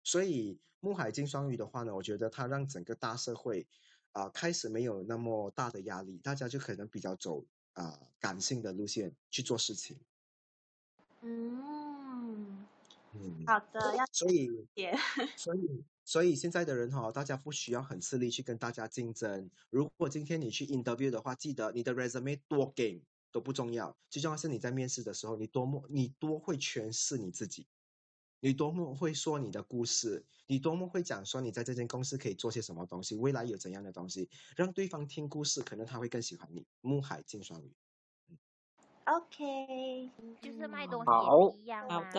[0.05, 3.67] 所以木海金双鱼的话呢，我觉得它让整个大社会
[4.11, 9.99] 啊、开始没有那么大的压力，大家就可能比较走啊、感性的路线去做事情。
[11.23, 12.67] 嗯，
[13.15, 14.51] 嗯，好的，要所以。
[15.37, 19.51] 所以，所以现在的人哈、大家不需要很吃力去跟大家竞争。
[19.71, 23.01] 如果今天你去 interview 的话，记得你的 resume 多 game
[23.31, 27.67] 都不重要，最重要是你在面试的时候，你多么你多会诠释你自己。
[28.41, 36.67] 你多么会说你的故事，你多么会讲说你在这间公司可以做些什么东西，未来有怎样的东西，让对方听故事，可能他会更喜欢你。
[36.81, 37.73] 木海金双鱼。
[39.05, 42.11] OK，就是卖东西一样的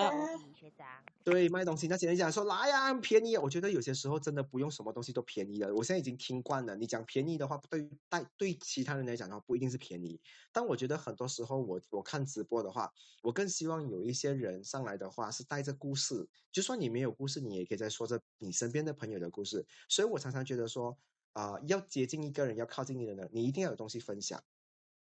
[0.53, 1.01] 学长。
[1.23, 5.73] 对，卖东西那些人讲说来呀、很便宜，我觉得有些时候真的不用什么东西都便宜的。
[5.73, 10.19] 我现在已经听惯了，你讲便宜的话，对带对其他人来讲的话，不一定是便宜。
[10.51, 19.65] 但我觉得很多时候我我看直播的话，我更希望有一些人上来的话是带着故事，就算你没有故事，你也可以在说着你身边的朋友的故事。
[19.87, 20.97] 所以我常常觉得说，
[21.31, 24.43] 啊、要接近一个人，要靠近一个人，你一定要有东西分享。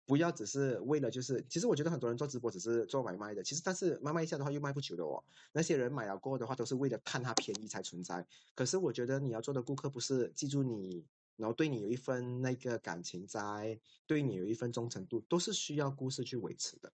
[0.04, 5.22] 不要只是为了就是，其实我觉得很多人做直播只是做买卖的，其实但是卖卖一下的话又卖不久的哦。
[5.52, 8.26] 那些人买了过后的话，都是为了看它便宜才存在。
[8.54, 16.92] 可是我觉得你要做的顾客不是记住你，然后对你有一份那个感情在，对你有一份忠诚度，都是需要故事去维持的。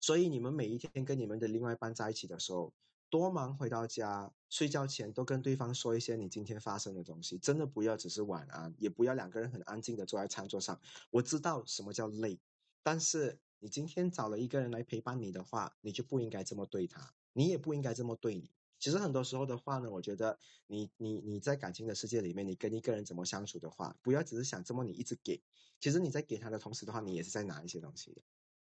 [0.00, 2.72] 所以你们每一天跟你们的另外一半在一起的时候，
[3.12, 10.80] 多忙回到家睡觉前都跟对方说一些你今天发生的东西，真的不要只是晚安，也不要两个人很安静的坐在餐桌上。
[11.10, 12.40] 我知道什么叫累，
[12.82, 18.50] 但是你今天找了一个人来陪伴你的话，你就不应该这么对他，你也不应该这么对你。
[18.78, 25.42] 其实很多时候的话呢，我觉得你你你在感情的世界里面，你跟一个人怎么相处的话，不要只是想这么你一直给，
[25.78, 28.22] 其实你在给他的同时的话，你也是在拿一些东西。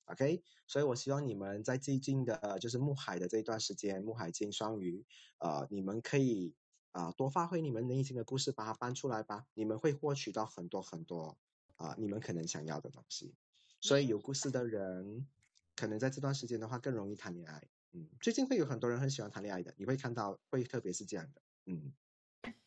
[0.07, 5.05] OK，所以我希望你们在最近的，呃，就是木海的这一段时间，木海金双鱼，
[5.39, 6.55] 呃，你们可以
[6.93, 11.39] 啊、多发挥你们内心的故事，把它搬出来吧，你们会获取到很多很多
[11.77, 13.35] 啊、你们可能想要的东西。
[13.81, 15.27] 所以有故事的人，
[15.75, 17.63] 可能在这段时间的话更容易谈恋爱。
[17.93, 21.41] 嗯，最近会有很多人很喜欢谈恋爱的，你会看到会特别是这样的。
[21.67, 21.93] 嗯，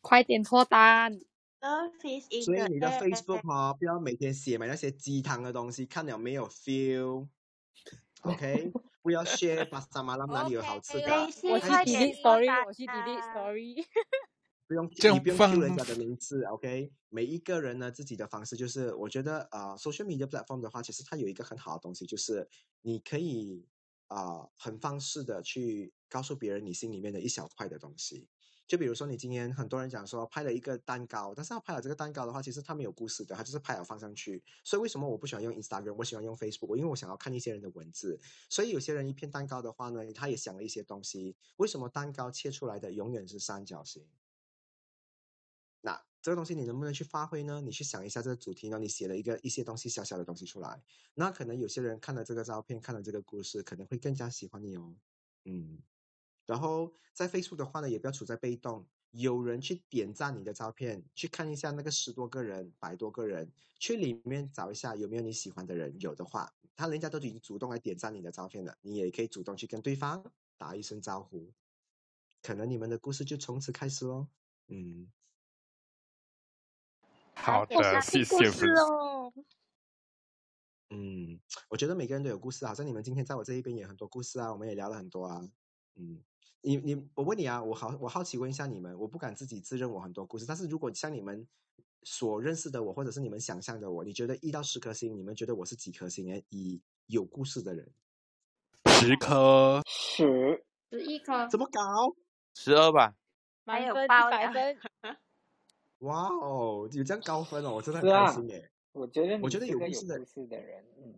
[0.00, 1.20] 快点脱单。
[2.44, 7.28] 所以你的 Facebook 哦，不要每天写满那些鸡汤的东西，看了没有 feel。
[8.22, 13.84] OK， 不要 share 巴沙马拉哪里有好吃的，我是 delete story，我是 delete story。
[14.66, 16.92] 不用这样你不用放 Q 人家的名字，OK？
[17.08, 22.48] 每一个人呢自己的方式，就是我觉得啊、呃、，social media platform 的话，其实它有一个很好的东西，就是
[22.82, 23.66] 你可以
[24.08, 28.28] 啊、呃很方式的去告诉别人你心里面的一小块的东西。
[28.68, 34.44] 就比如说，你今天很多人讲说拍了一个蛋糕，但是他拍了这个蛋糕的话，其实他没有故事的，他就是拍了放上去。
[34.62, 36.76] 所以为什么我不喜欢用 Instagram，我喜欢用 Facebook？
[36.76, 38.20] 因为我想要看一些人的文字。
[38.50, 41.34] 所以有些人一片蛋糕的话呢，他也想了一些东西。
[41.56, 44.06] 为什么蛋糕切出来的永远是三角形？
[45.80, 47.62] 那这个东西你能不能去发挥呢？
[47.62, 50.82] 你去想一下这个主题呢，你写了一个一些东西小小的东西出来，
[51.14, 54.94] 那可能有些人看了这个照片，看了这个故事，可能会更加喜欢你哦。
[55.44, 55.78] 嗯，
[56.48, 70.24] 然后在 Facebook 的话呢，也不要处在被动，有人去点赞你的照片，去看一下那个十多个人、百多个人，去里面找一下有没有你喜欢的人，有的话，他人家都已经主动来点赞你的照片了，你也可以主动去跟对方
[70.56, 71.52] 打一声招呼，
[72.40, 74.28] 可能你们的故事就从此开始喽。
[74.68, 75.12] 嗯。
[77.34, 78.66] 好的，想谢故事。
[78.72, 79.32] 哦。
[80.90, 81.38] 嗯，
[81.68, 85.46] 我觉得每个人都有故事，好像你们今天在我这一边也很多故事啊，我们也聊了很多啊。
[85.96, 86.22] 嗯，
[86.60, 91.46] 你你，我问你啊，我好我好奇问一下你们，我不敢自己自认我很多故事，但是如果像你们
[92.02, 96.32] 所认识的我，或者是你们想象的我，你觉得一到十颗星，你们觉得我是几颗星？
[96.32, 97.88] 哎，以有故事的人，
[98.86, 102.14] 十颗，十十一颗，怎么搞？
[102.54, 103.14] 十二吧。
[103.64, 104.78] 还有满分一百分
[106.00, 108.70] 哇哦，有这样高分哦，我真的很开心哎。
[108.92, 111.14] 我觉得我觉得有有故事的故事的人，嗯，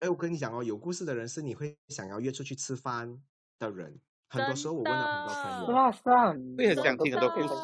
[0.00, 3.22] 哎，我跟你讲哦，有故事的人是你会想要约出去吃饭
[3.58, 3.98] 的人。
[4.34, 7.54] 很多时候我问了很多朋友，是啊是啊，你会很想听很多故事。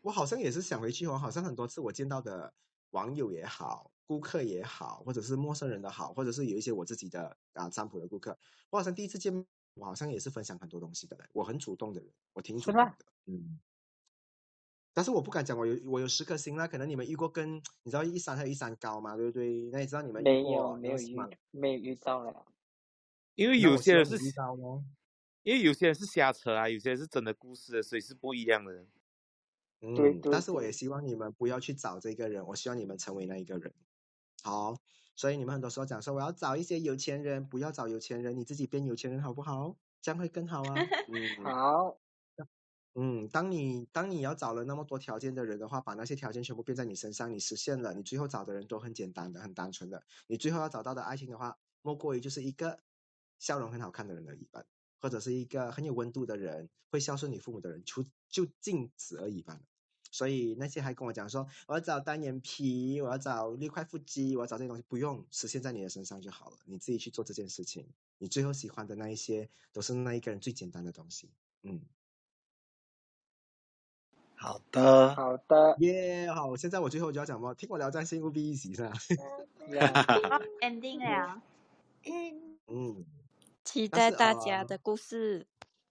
[0.00, 2.52] 我好像也是想回去哦，好像很多次我见到的
[2.90, 8.36] 网友也好，顾客也好，或者是陌生人的好，或者是有一些我自己的啊占卜的顾客，
[8.70, 9.32] 我好像第一次见，
[9.74, 13.60] 我好像也是分享很多东西的人，我很主动的人，我挺主动的，嗯。
[14.94, 19.70] 但是我不敢讲，我有我有十颗星啦，可能你们遇过跟，你知道一山还有一山高嘛，对不对？
[19.70, 21.16] 那你知道你们没有没有遇？
[21.50, 22.44] 没有遇到了，
[23.36, 24.84] 因为有些人是遇到哦。
[25.42, 28.86] 因为有些人是瞎扯啊，有些人是真的故事的，所以是不一样的。
[29.80, 33.74] 嗯，对对但是我也希望你们不要去找这个人，我希望你们成为那一个人。
[34.42, 34.76] 好，
[35.16, 39.76] 所以你们很多时候讲说我要找一些有钱人，不要找有钱人，你自己变有钱人好不好？
[40.00, 40.74] 这样会更好啊。
[41.12, 41.98] 嗯好，
[42.94, 50.04] 嗯，当你当你要找了那么多条件的人的话，把那些条件全部变在你身上，你实现了，你最后找的人都很简单的、很单纯的。
[50.26, 52.80] 你最后要找到的爱情的话，莫过于就是一个
[53.38, 54.62] 笑容很好看的人而已吧，
[55.02, 59.60] 或者是一个很有温度的人，会孝顺你父母的人，就就仅此而已吧。
[60.12, 67.88] 所以那些还跟我讲说我要找单眼皮，我要找六块腹肌，我要找这些东西，不用实现在你的身上就好了，你自己去做这件事情，
[68.18, 71.30] 你最后喜欢的那一些都是那一个人最简单的东西。
[71.62, 71.80] 嗯，
[74.34, 77.54] 好的，好的，耶、好，现在我最后就要讲什么？
[77.54, 78.92] 听我聊占星务必一起是吧？
[80.60, 81.42] ending 了。
[82.66, 83.06] 嗯，
[83.64, 85.46] 期待大家呃的故事。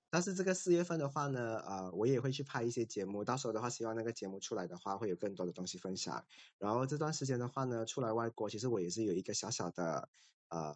[0.10, 6.26] 但是这个四月份的话呢，呃，我也会去拍一些节目，到时候的话，希望那个节目出来的话，会有更多的东西分享。
[6.58, 10.10] 然后这段时间的话呢，出来外国，其实我也是有一个小小的
[10.50, 10.76] 呃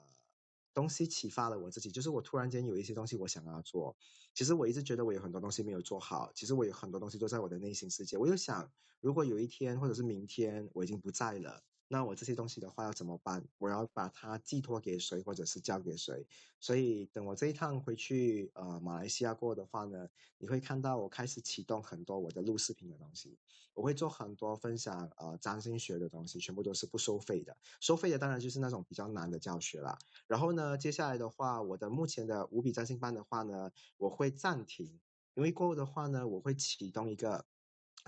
[0.73, 3.97] 东西启发了我自己，就是我突然间有一些东西我想要做。
[4.33, 8.17] 其实我一直觉得我有很多东西没有做好，其实我有很多东西都在我的内心世界。
[8.17, 11.61] 我又想，如果有一天或者是明天我已经不在了。
[11.87, 13.47] 那我这些东西的话要怎么办？
[13.59, 16.25] 我要把它寄托给谁，或者是交给谁？
[16.59, 20.09] 所以等我这一趟回去呃马来西亚过的话呢，
[20.39, 23.37] 你会看到我开始启动很多我的录视频的东西，
[23.75, 27.55] 我会做很多分享呃占星学的东西，全部都是不收费的。
[27.79, 29.97] 收费的当然就是那种比较难的教学啦。
[30.25, 34.99] 然后呢，接下来的话，我的目前的五笔占星班的话呢，我会暂停，
[35.35, 37.45] 因为过后的话呢，我会启动一个。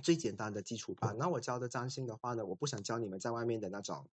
[0.03, 4.07] 最简单的基础班，那我教的占星的话呢，我不想教你们在外面的那种，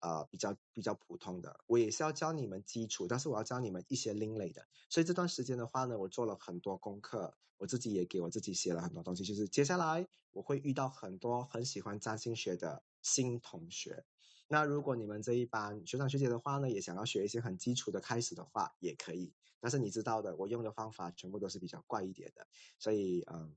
[0.00, 4.66] 呃，比较比较普通的，我也是要教你们基础，但是我要教你们一些另类的。
[4.90, 14.04] 所以这段时间的话呢，我做了很多功课，我自己也给我自己写了很多东西，就是接下来我会遇到很多很喜欢占星学的新同学。
[14.48, 19.32] 那如果你们这一班学长学姐的话呢，也想要学一些很基础的开始的话，也可以。
[19.58, 22.46] 但是你知道的，我用的方法全部都是比较怪一点的，
[22.78, 23.54] 所以嗯。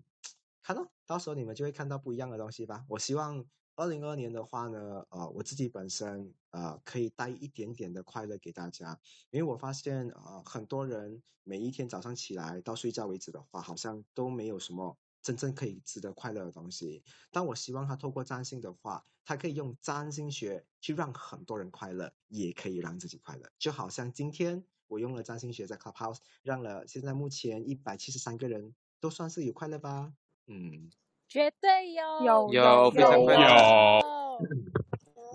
[0.64, 2.85] 看到，到时候你们就会看到不一样的东西吧。
[2.88, 3.45] 我希望
[3.76, 8.98] 二零二年的话呢，呃，我自己本身呃可以带一点点的快乐给大家，
[9.30, 17.03] 因为我发现呃很多人每一天早上起来到睡觉为止的话，好像都没有什么真正可以值得快乐的东西。
[17.30, 23.52] 但我希望他透过占星的话，他可以用占星学去让很多人快乐，也可以让自己快乐。
[23.60, 30.14] 就好像今天我用了占星学在 Clubhouse，让了现在目前一百七十三个人都算是有快乐吧。
[30.48, 30.90] 嗯，
[31.28, 34.02] 绝对有，有有非常快乐。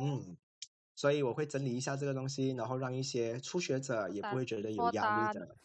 [0.01, 0.37] 嗯，
[0.95, 5.57] 所以我会整理一下这个东西，然后让一些初学者也不会觉得有压力的。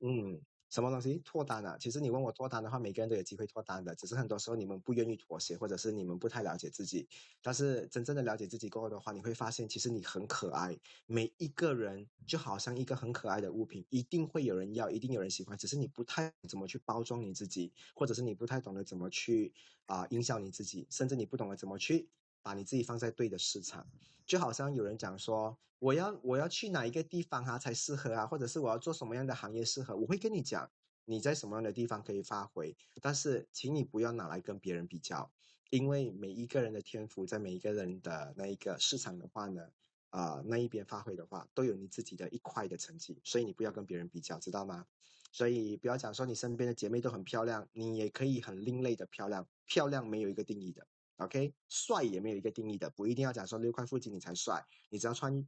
[0.00, 0.40] 嗯，
[0.70, 1.76] 什么东西脱单啊？
[1.78, 7.08] 其实你问我脱单的话，每个人都有机会脱单的，只是很多时候你们不愿意妥协，或者是你们不太了解自己。
[7.42, 10.78] 但是真正的了解自己过后的话，你会发现其实你很可爱。
[11.06, 19.54] 每一个人就好像一个很可爱的物品，一定会有人要，一定有人喜欢，只是你不太怎么去包装你自己，或者是你不太懂得怎么去
[19.86, 22.08] 啊、营销你自己，甚至你不懂得怎么去
[22.42, 23.86] 把你自己放在对的市场。
[24.26, 30.70] 就好像有人讲说，我要我要去哪一个地方啊才适合啊，或者是我要做什么样的行业适合，我会跟你讲
[31.06, 35.30] 你在什么样的地方可以发挥，但是请你不要拿来跟别人比较，
[35.70, 39.70] 因为每一个人的天赋在每一个人的那一个市场的话呢，
[40.10, 44.86] 啊、那一边发挥的话，都有你自己的一块的成绩，所以你不要跟别人比较，知道吗？
[45.32, 50.86] 所以不要讲说你身边的姐妹都很漂亮，你也可以很另类的漂亮，漂亮没有一个定义的。
[51.18, 55.46] OK，帅也没有一个定义的，不一定要讲说六块腹肌你才帅，你只要穿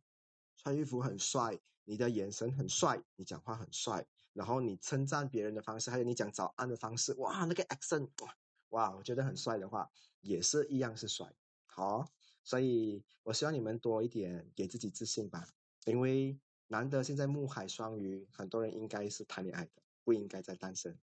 [0.56, 8.36] 穿衣服很帅，你的眼神很帅，你讲话很帅，然后你称赞别人的方式，还有你讲早安的方式，哇，那个 accent，哇，
[8.70, 9.88] 哇，我觉得很帅的话，
[10.20, 11.32] 也是一样是帅。
[11.66, 12.04] 好，
[12.42, 15.46] 所以我希望你们多一点给自己自信吧，
[15.84, 16.36] 因为
[16.66, 19.70] 难得现在木海双鱼，很多人应该是谈恋爱的，
[20.02, 20.98] 不应该再单身。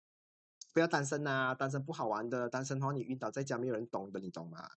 [0.74, 4.68] 不要单身呐、单身不好玩的，单身的话你晕倒在家没有人懂的，你懂吗？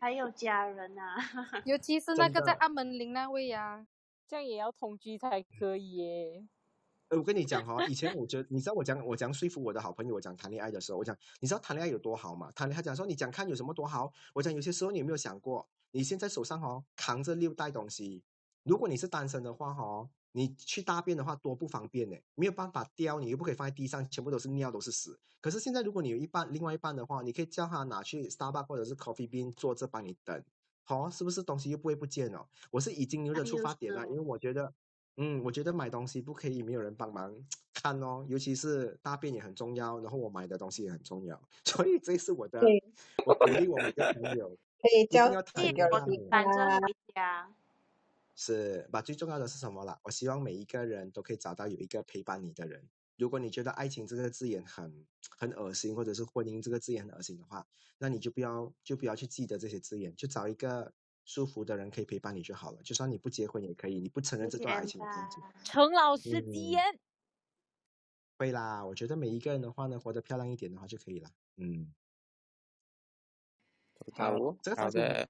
[0.00, 1.14] 还有家人啊，
[1.64, 3.86] 尤其是那个在按门铃那位呀、
[4.26, 6.48] 这样也要同居才可以耶。
[7.10, 12.50] 呃，我跟你讲哈、以前我觉得，你知道我讲我讲说服我的好朋友，我讲谈恋爱的时候，我讲你知道谈恋爱有多好吗？
[12.52, 14.12] 谈恋爱他讲说你讲看有什么多好？
[14.34, 18.24] 我讲有些时候你有没有想过，你现在手上哦扛着六袋东西，
[18.64, 25.18] 如果你是单身的话哈、你去大便的话多不方便呢，没有办法叼，你又不可以放在地上，全部都是尿都是屎。
[25.40, 30.42] 可是现在如果你有一半另外一半的话，你可以叫他拿去 Starbucks 或者是 Coffee Bean 坐着帮你等，
[30.84, 32.48] 好、是不是东西又不会不见了？
[32.70, 34.72] 我是已经有的出发点了，因为我觉得。
[35.16, 37.34] 嗯，我觉得买东西不可以没有人帮忙
[37.74, 42.58] 看哦，尤其是大便也很重要，然后我买的东西也很重要， 所以这是我的，
[43.26, 44.48] 我鼓励我每个朋友
[44.80, 45.90] 可以交一定要谈几恋爱。
[45.90, 47.52] 个反正回家。
[48.42, 50.00] 是，把最重要的是什么啦？
[50.02, 52.88] 我希望每一个人都可以找到有一个陪伴你的人。
[53.16, 57.66] 如果你觉得爱情这个字眼很很恶心，或者是婚姻这个字眼很恶心的话，
[57.98, 60.94] 那你就不要就不要去记得这些字眼，就找一个
[61.26, 62.82] 舒服的人可以陪伴你就好了。
[62.82, 65.36] 就算你不结婚也可以，你不承认这段爱情的根基。
[65.62, 66.98] 陈老师嗯吉言，
[68.38, 71.30] 会啦，我觉得每一个人的话呢，活得漂亮一点的话就可以了。
[71.56, 71.92] 嗯，
[74.12, 75.28] 好好，这个好的，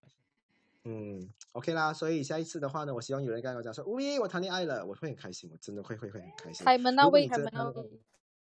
[0.85, 6.65] 嗯，OK 啦，所以下一次的话呢，我希望有人跟我讲说，喂，我谈恋爱了，我会很开心，我真的会会会很开心。
[6.65, 8.01] 开门那位，开门那位。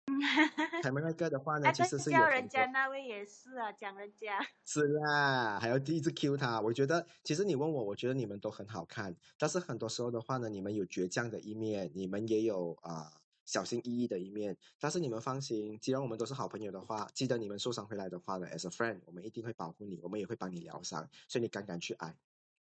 [0.82, 4.40] 开门那个的话呢，其实是是叫人家那位也是啊，讲人家。
[4.66, 6.60] 是啦，还要第一次 Q 他。
[6.62, 13.12] 我觉得，其实你问我，我觉得你们都很好看，但是很多时候的话呢，你们有倔强的一面，你们也有啊、
[13.52, 14.56] 小心翼翼的一面。
[14.80, 22.16] 但是你们放心，既然我们都是好朋友的话，记得你们受伤回来的话呢，as a friend，我们一定会保护你，我们也会帮你疗伤，所以你敢敢去爱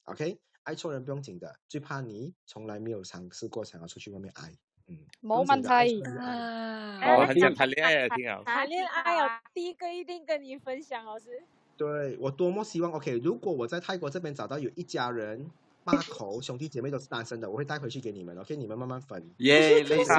[0.04, 0.38] ，OK？
[0.62, 4.52] 爱错人不用紧的，最怕你从来没有尝试过想要出去外面爱，
[4.86, 6.36] 嗯，不冇问题错人就爱。
[6.36, 8.44] 哦，哎很想谈恋爱啊，听好。
[8.44, 11.42] 谈恋爱啊，第一个一定跟你分享，老师。
[11.76, 15.50] 对我多么希望，OK，如果我在泰国这边找到有一家人
[15.86, 19.30] 八口兄弟姐妹都是单身的，我会带回去给你们，OK，你们慢慢分。
[19.38, 20.12] 耶， 类似。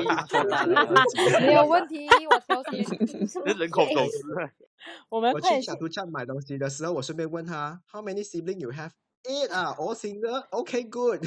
[1.41, 2.85] 没有问题，我挑选。
[3.44, 4.49] 这人口狗是吧？
[5.10, 8.91] 我们我去去小度站买东西的时候，我顺便问他，How many sibling you have?
[9.23, 10.45] Eight 啊，all single.
[10.52, 11.22] OK, good.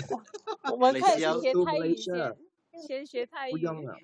[0.73, 2.37] 我们开始类似要学泰语先，
[2.89, 3.53] 先学泰语。
[3.53, 3.95] 不用了，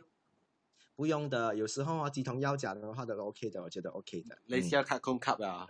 [0.94, 1.56] 不用的。
[1.56, 4.36] 有时候啊，鸡同鸭讲的话都 OK 的，我觉得 OK 的。
[4.48, 5.66] 类似要卡空卡啊，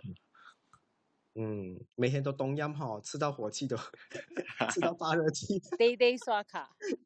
[1.39, 3.77] 嗯，每天都冬阴哈，吃到火气都
[4.73, 5.59] 吃到发热气。
[5.77, 6.75] day day 刷卡。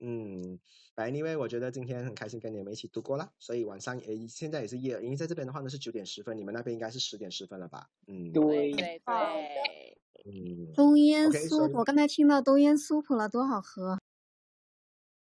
[0.00, 0.60] 嗯
[0.94, 3.32] ，But anyway，我觉得今天很开心跟你们一起度过啦。
[3.38, 7.88] 所以晚上诶，现在也是夜了，因为在这边的话呢是九点十分，你们那边应该是十点十分了吧？
[8.06, 9.98] 嗯，对对对。
[10.24, 13.98] 嗯冬阴 OK，所酥，我刚才听到冬阴酥普了，多好喝！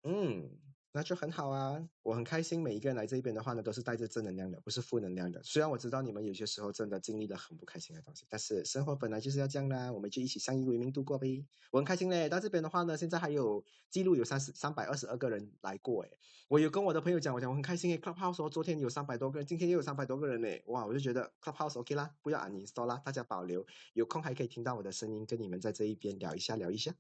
[0.04, 0.50] 嗯，
[0.96, 2.62] 那就很好啊，我很开心。
[2.62, 5.42] 每一个人来这边的话呢，都是带着正能量的，不是负能量的。
[5.44, 11.44] 虽然我知道你们有些时候真的经历了很不开心的东西，但是生活本来就是要这样啦，我们就一起相依为命度过呗。
[11.72, 16.20] 我很开心嘞，到这边的话呢，现在还有记录有三十三百二十二个人来过诶。
[16.48, 26.94] 我有跟我的朋友讲，我讲我很开心诶，Clubhouse 说昨天有三百多个人，今天又有三百多个人嘞，哇，我就觉得 Clubhouse OK 啦，不要 uninstall 啦，大家保留，有空还可以听到我的声音，跟你们在这一边聊一下聊一下。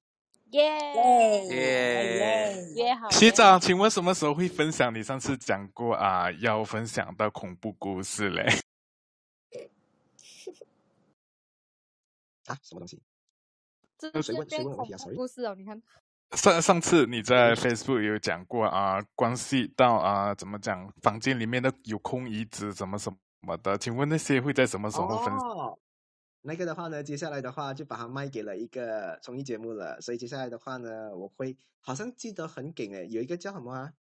[0.53, 3.09] 耶耶耶好。
[3.09, 8.43] 学长，请问什么时候会分享你上次讲过啊要分享的恐怖故事嘞？
[12.45, 13.01] 啊，什么东西？
[13.97, 15.15] 这呃谁是问谁变恐问我问题啊？Sorry。
[15.15, 15.81] 怖故事哦，你看。
[16.33, 23.11] 上上次你在 Facebook 有讲过啊，关系到啊怎么讲，房间里面的有空椅子什么什
[23.41, 25.37] 么的，请问那些会在什么时候分享？
[25.39, 25.79] 哦，
[26.43, 33.93] 那个的话呢，接下来的话就把它卖给了一个综艺节目了，所以接下来的话呢，我会好像记得很紧诶，有一个叫什么啊，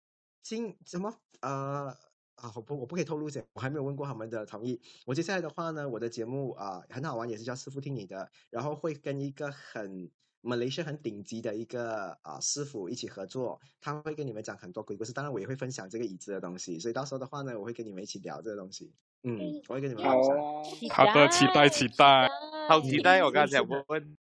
[0.43, 1.97] 金什么呃。
[2.37, 4.81] 啊，我不，我不可以透露这，我还没有问过他们的同意。
[5.05, 10.11] 我接下来的话呢，我的节目啊、很好玩，也是叫师傅听你的，然后会跟一个很
[10.43, 18.93] 马来西亚很顶级的一个啊、师傅一起合作，他会跟你们讲很多鬼故事，当然我也会分享这个椅子的东西，所以到时候的话呢，我会跟你们一起聊这个东西。
[19.23, 20.91] 嗯，我会跟你们分享。
[20.91, 22.29] 好的，期待期待。
[22.69, 23.23] 好期待！
[23.25, 24.17] 我刚才问问，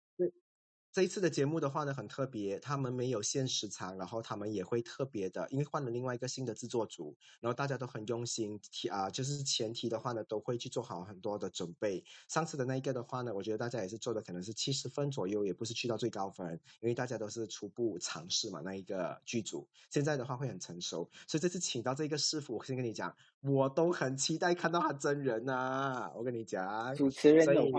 [0.92, 12.02] 这一次的节目的话呢，很特别，他们没有限时长，然后他们也会特别的，因为换了另外一个新的制作组，然后大家都很用心，提啊，就是前提的话呢，都会去做好很多的准备。
[12.26, 19.68] 上次的那一个的话呢，我觉得大家也是做的可能是七十分左右，也不是去到最高分，因为大家都是初步尝试嘛，那一个剧组。
[19.90, 27.70] 现在的话会很成熟，所以这次请到这个师傅，我先跟你讲，我都很期待看到他真人呐、我跟你讲，主持人所以有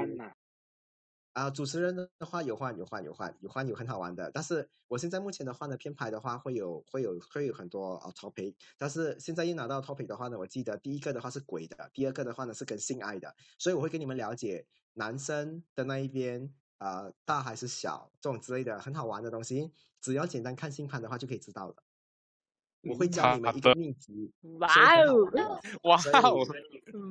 [1.34, 19.72] 啊，主持人的话有换有换有换有换有很好玩的，但是我现在目前的话呢，编排的话会有会有会有很多啊 topic，但是现在一拿到 topic 的话呢，我记得第一个的话是鬼的，第二个的话呢是跟性爱的，所以我会跟你们了解男生的那一边啊、呃大还是小这种之类的很好玩的东西，
[20.02, 21.76] 只要简单看星盘的话就可以知道了。
[22.84, 24.68] 我会教你们一个秘籍，哇
[25.06, 25.14] 哦
[25.84, 26.44] 哇哦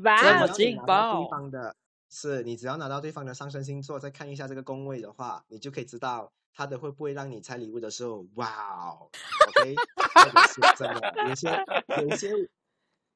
[0.02, 1.76] 哇哦你拿到对方的，
[2.10, 9.08] 是你只要拿到对方的上升星座，再看一下这个宫位的话，你就可以知道他的会不会让你拆礼物的时候，哇哦
[9.48, 9.74] ，OK，
[10.12, 11.64] 特别是真的，有些
[12.02, 12.50] 有些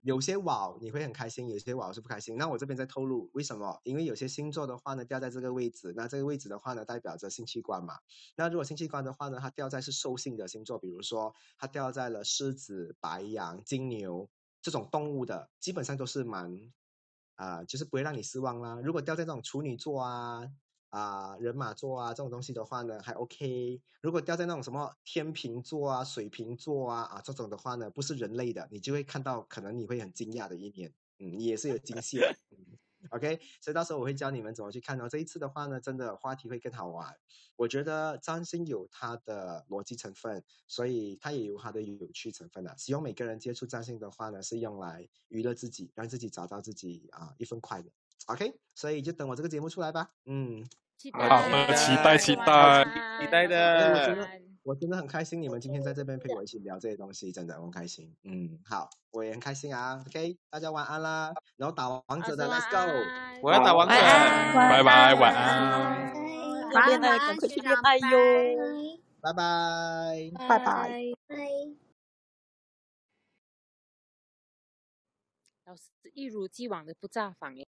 [0.02, 2.36] 有些哇你会很开心，有些哇是不开心。
[2.36, 3.80] 那我这边在透露为什么？
[3.82, 7.98] 因为有些星座的话呢掉在这个位置，那这个位置的话呢代表着性器官嘛。
[8.36, 14.28] 那如果性器官的话呢，它掉在是兽性的星座，比如说它掉在了狮子、白羊、金牛
[14.62, 16.54] 这种动物的，基本上都是蛮
[17.36, 18.80] 啊、就是不会让你失望啦。
[18.82, 20.48] 如果掉在这种处女座啊、
[20.90, 23.80] 啊、人马座啊这种东西的话呢，还 OK。
[24.00, 32.34] 如果掉在那种什么天秤座啊、水瓶座啊啊这种的话呢，不是人类的，你就会看到可能你会很惊讶的一面，嗯，你也是有惊喜的。
[33.04, 35.08] 嗯 OK，所以到时候我会教你们怎么去看哦。
[35.08, 37.14] 这一次的话呢，真的话题会更好玩。
[37.56, 42.74] 我觉得占星有它的逻辑成分，所以它也有它的有趣成分的。
[42.76, 47.86] 希望每个人接触占星的话呢，是用来娱乐自己，让自己找到自己啊、一份快乐。
[48.26, 50.10] OK，所以就等我这个节目出来吧。
[50.24, 50.66] 嗯，
[50.96, 52.84] 期好的，期待期待。
[53.20, 54.43] 期待的。
[54.64, 58.16] 的我真的很开心，你们今天在这边陪我一起聊这些东西，真的很开心。
[58.22, 60.02] 嗯，好，我也很开心啊。
[60.06, 61.34] OK，大家晚安啦。
[61.56, 62.78] 然后打王者的，Let's go。
[63.42, 63.94] 我要打王者。
[63.94, 66.14] 拜拜，晚安。
[66.72, 68.98] 要恋爱赶快去恋爱哟！
[69.20, 70.32] 拜拜。
[70.48, 71.00] 拜拜。
[75.66, 75.82] 老师
[76.14, 77.66] 一如既往的不炸房耶。